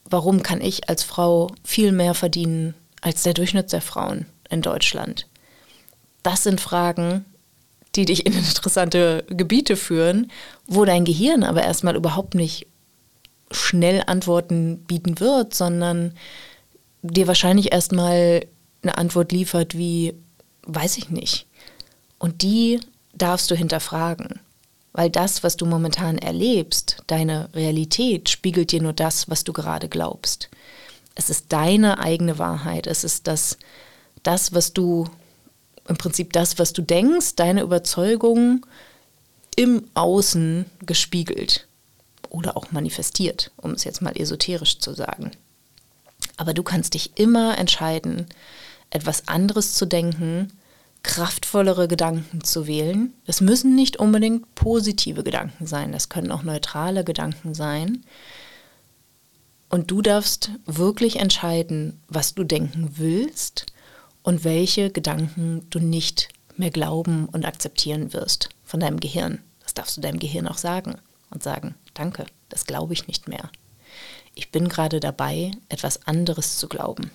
Warum 0.05 0.43
kann 0.43 0.61
ich 0.61 0.89
als 0.89 1.03
Frau 1.03 1.51
viel 1.65 1.93
mehr 1.93 2.15
verdienen 2.15 2.75
als 3.03 3.23
der 3.23 3.35
Durchschnitt 3.35 3.73
der 3.73 3.83
Frauen 3.83 4.27
in 4.49 4.63
Deutschland? 4.63 5.27
Das 6.23 6.43
sind 6.43 6.61
Fragen, 6.61 7.25
die 7.95 8.07
dich 8.07 8.25
in 8.27 8.33
interessante 8.39 9.25
Gebiete 9.29 9.77
führen, 9.77 10.31
wo 10.67 10.85
dein 10.85 11.05
Gehirn 11.05 11.43
aber 11.45 11.63
erstmal 11.63 11.97
überhaupt 11.97 12.35
nicht 12.35 12.67
schnell 13.51 14.03
Antworten 14.07 14.85
bieten 14.87 15.21
wird, 15.21 15.55
sondern 15.55 16.15
dir 17.03 17.27
wahrscheinlich 17.27 17.73
erstmal 17.73 18.47
eine 18.89 18.99
Antwort 18.99 19.33
liefert 19.33 19.77
wie, 19.77 20.15
weiß 20.63 20.97
ich 20.97 21.11
nicht. 21.11 21.47
Und 22.19 22.43
die 22.43 22.81
darfst 23.13 23.51
du 23.51 23.55
hinterfragen. 23.55 24.41
Weil 24.93 25.11
das, 25.11 25.45
was 25.45 25.57
du 25.57 25.67
momentan 25.67 26.19
erlebst, 26.19 27.03
deine 27.07 27.51
Realität, 27.55 28.31
spiegelt 28.31 28.73
dir 28.73 28.83
nur 28.83 28.95
das, 28.95 29.29
was 29.29 29.45
du 29.45 29.53
gerade 29.53 29.89
glaubst. 29.89 30.49
Es 31.15 31.31
ist 31.31 31.53
deine 31.53 31.99
eigene 31.99 32.39
Wahrheit. 32.39 32.87
Es 32.87 33.05
ist 33.05 33.27
das, 33.27 33.59
das, 34.23 34.55
was 34.55 34.73
du, 34.73 35.05
im 35.87 35.99
Prinzip 35.99 36.33
das, 36.33 36.59
was 36.59 36.73
du 36.73 36.83
denkst, 36.83 37.37
deine 37.37 37.63
Überzeugung 37.63 38.65
im 39.55 39.85
Außen 39.95 40.65
gespiegelt 40.81 41.69
oder 42.31 42.57
auch 42.57 42.73
manifestiert, 42.73 43.51
um 43.57 43.73
es 43.73 43.85
jetzt 43.85 44.01
mal 44.01 44.19
esoterisch 44.19 44.79
zu 44.79 44.95
sagen. 44.95 45.33
Aber 46.37 46.55
du 46.55 46.63
kannst 46.63 46.95
dich 46.95 47.13
immer 47.17 47.59
entscheiden, 47.59 48.27
etwas 48.91 49.29
anderes 49.29 49.75
zu 49.75 49.87
denken, 49.87 50.53
kraftvollere 51.03 51.89
Gedanken 51.89 52.43
zu 52.43 52.67
wählen. 52.67 53.15
Das 53.27 53.41
müssen 53.41 53.75
nicht 53.75 53.99
unbedingt 53.99 54.55
positive 54.55 55.23
Gedanken 55.23 55.67
sein, 55.67 55.93
das 55.93 56.09
können 56.09 56.33
auch 56.33 56.43
neutrale 56.43 57.05
Gedanken 57.05 57.55
sein. 57.55 58.05
Und 59.69 59.91
du 59.91 60.03
darfst 60.03 60.51
wirklich 60.65 61.17
entscheiden, 61.17 62.01
was 62.09 62.35
du 62.35 62.43
denken 62.45 62.91
willst 62.97 63.67
und 64.23 64.45
welche 64.45 64.91
Gedanken 64.91 65.67
du 65.71 65.79
nicht 65.79 66.29
mehr 66.57 66.71
glauben 66.71 67.27
und 67.27 67.45
akzeptieren 67.45 68.13
wirst 68.13 68.49
von 68.65 68.81
deinem 68.81 69.01
Gehirn. 69.01 69.41
Das 69.63 69.75
darfst 69.75 69.97
du 69.97 70.01
deinem 70.01 70.19
Gehirn 70.19 70.49
auch 70.49 70.59
sagen 70.59 70.97
und 71.31 71.43
sagen, 71.43 71.75
danke, 71.95 72.27
das 72.49 72.65
glaube 72.65 72.95
ich 72.95 73.07
nicht 73.07 73.29
mehr. 73.29 73.51
Ich 74.35 74.51
bin 74.51 74.69
gerade 74.69 75.01
dabei, 75.01 75.51
etwas 75.69 76.07
anderes 76.07 76.59
zu 76.59 76.69
glauben. 76.69 77.11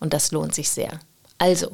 Und 0.00 0.12
das 0.12 0.32
lohnt 0.32 0.54
sich 0.54 0.70
sehr. 0.70 1.00
Also, 1.38 1.72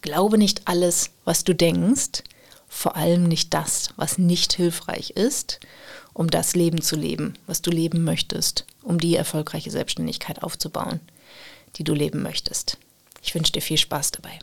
glaube 0.00 0.38
nicht 0.38 0.62
alles, 0.66 1.10
was 1.24 1.44
du 1.44 1.54
denkst, 1.54 2.22
vor 2.68 2.96
allem 2.96 3.24
nicht 3.24 3.52
das, 3.52 3.90
was 3.96 4.18
nicht 4.18 4.54
hilfreich 4.54 5.10
ist, 5.10 5.60
um 6.14 6.30
das 6.30 6.54
Leben 6.54 6.80
zu 6.80 6.96
leben, 6.96 7.34
was 7.46 7.62
du 7.62 7.70
leben 7.70 8.02
möchtest, 8.02 8.64
um 8.82 8.98
die 8.98 9.14
erfolgreiche 9.14 9.70
Selbstständigkeit 9.70 10.42
aufzubauen, 10.42 11.00
die 11.76 11.84
du 11.84 11.94
leben 11.94 12.22
möchtest. 12.22 12.78
Ich 13.22 13.34
wünsche 13.34 13.52
dir 13.52 13.62
viel 13.62 13.78
Spaß 13.78 14.12
dabei. 14.12 14.38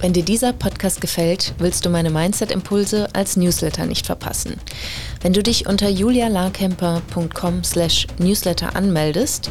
Wenn 0.00 0.14
dir 0.14 0.24
dieser 0.24 0.54
Podcast 0.54 1.00
gefällt, 1.02 1.52
willst 1.58 1.84
du 1.84 1.90
meine 1.90 2.08
Mindset-Impulse 2.08 3.14
als 3.14 3.36
Newsletter 3.36 3.84
nicht 3.84 4.06
verpassen. 4.06 4.58
Wenn 5.20 5.34
du 5.34 5.42
dich 5.42 5.66
unter 5.66 5.90
julialarkemper.com 5.90 7.64
slash 7.64 8.06
newsletter 8.18 8.74
anmeldest, 8.74 9.50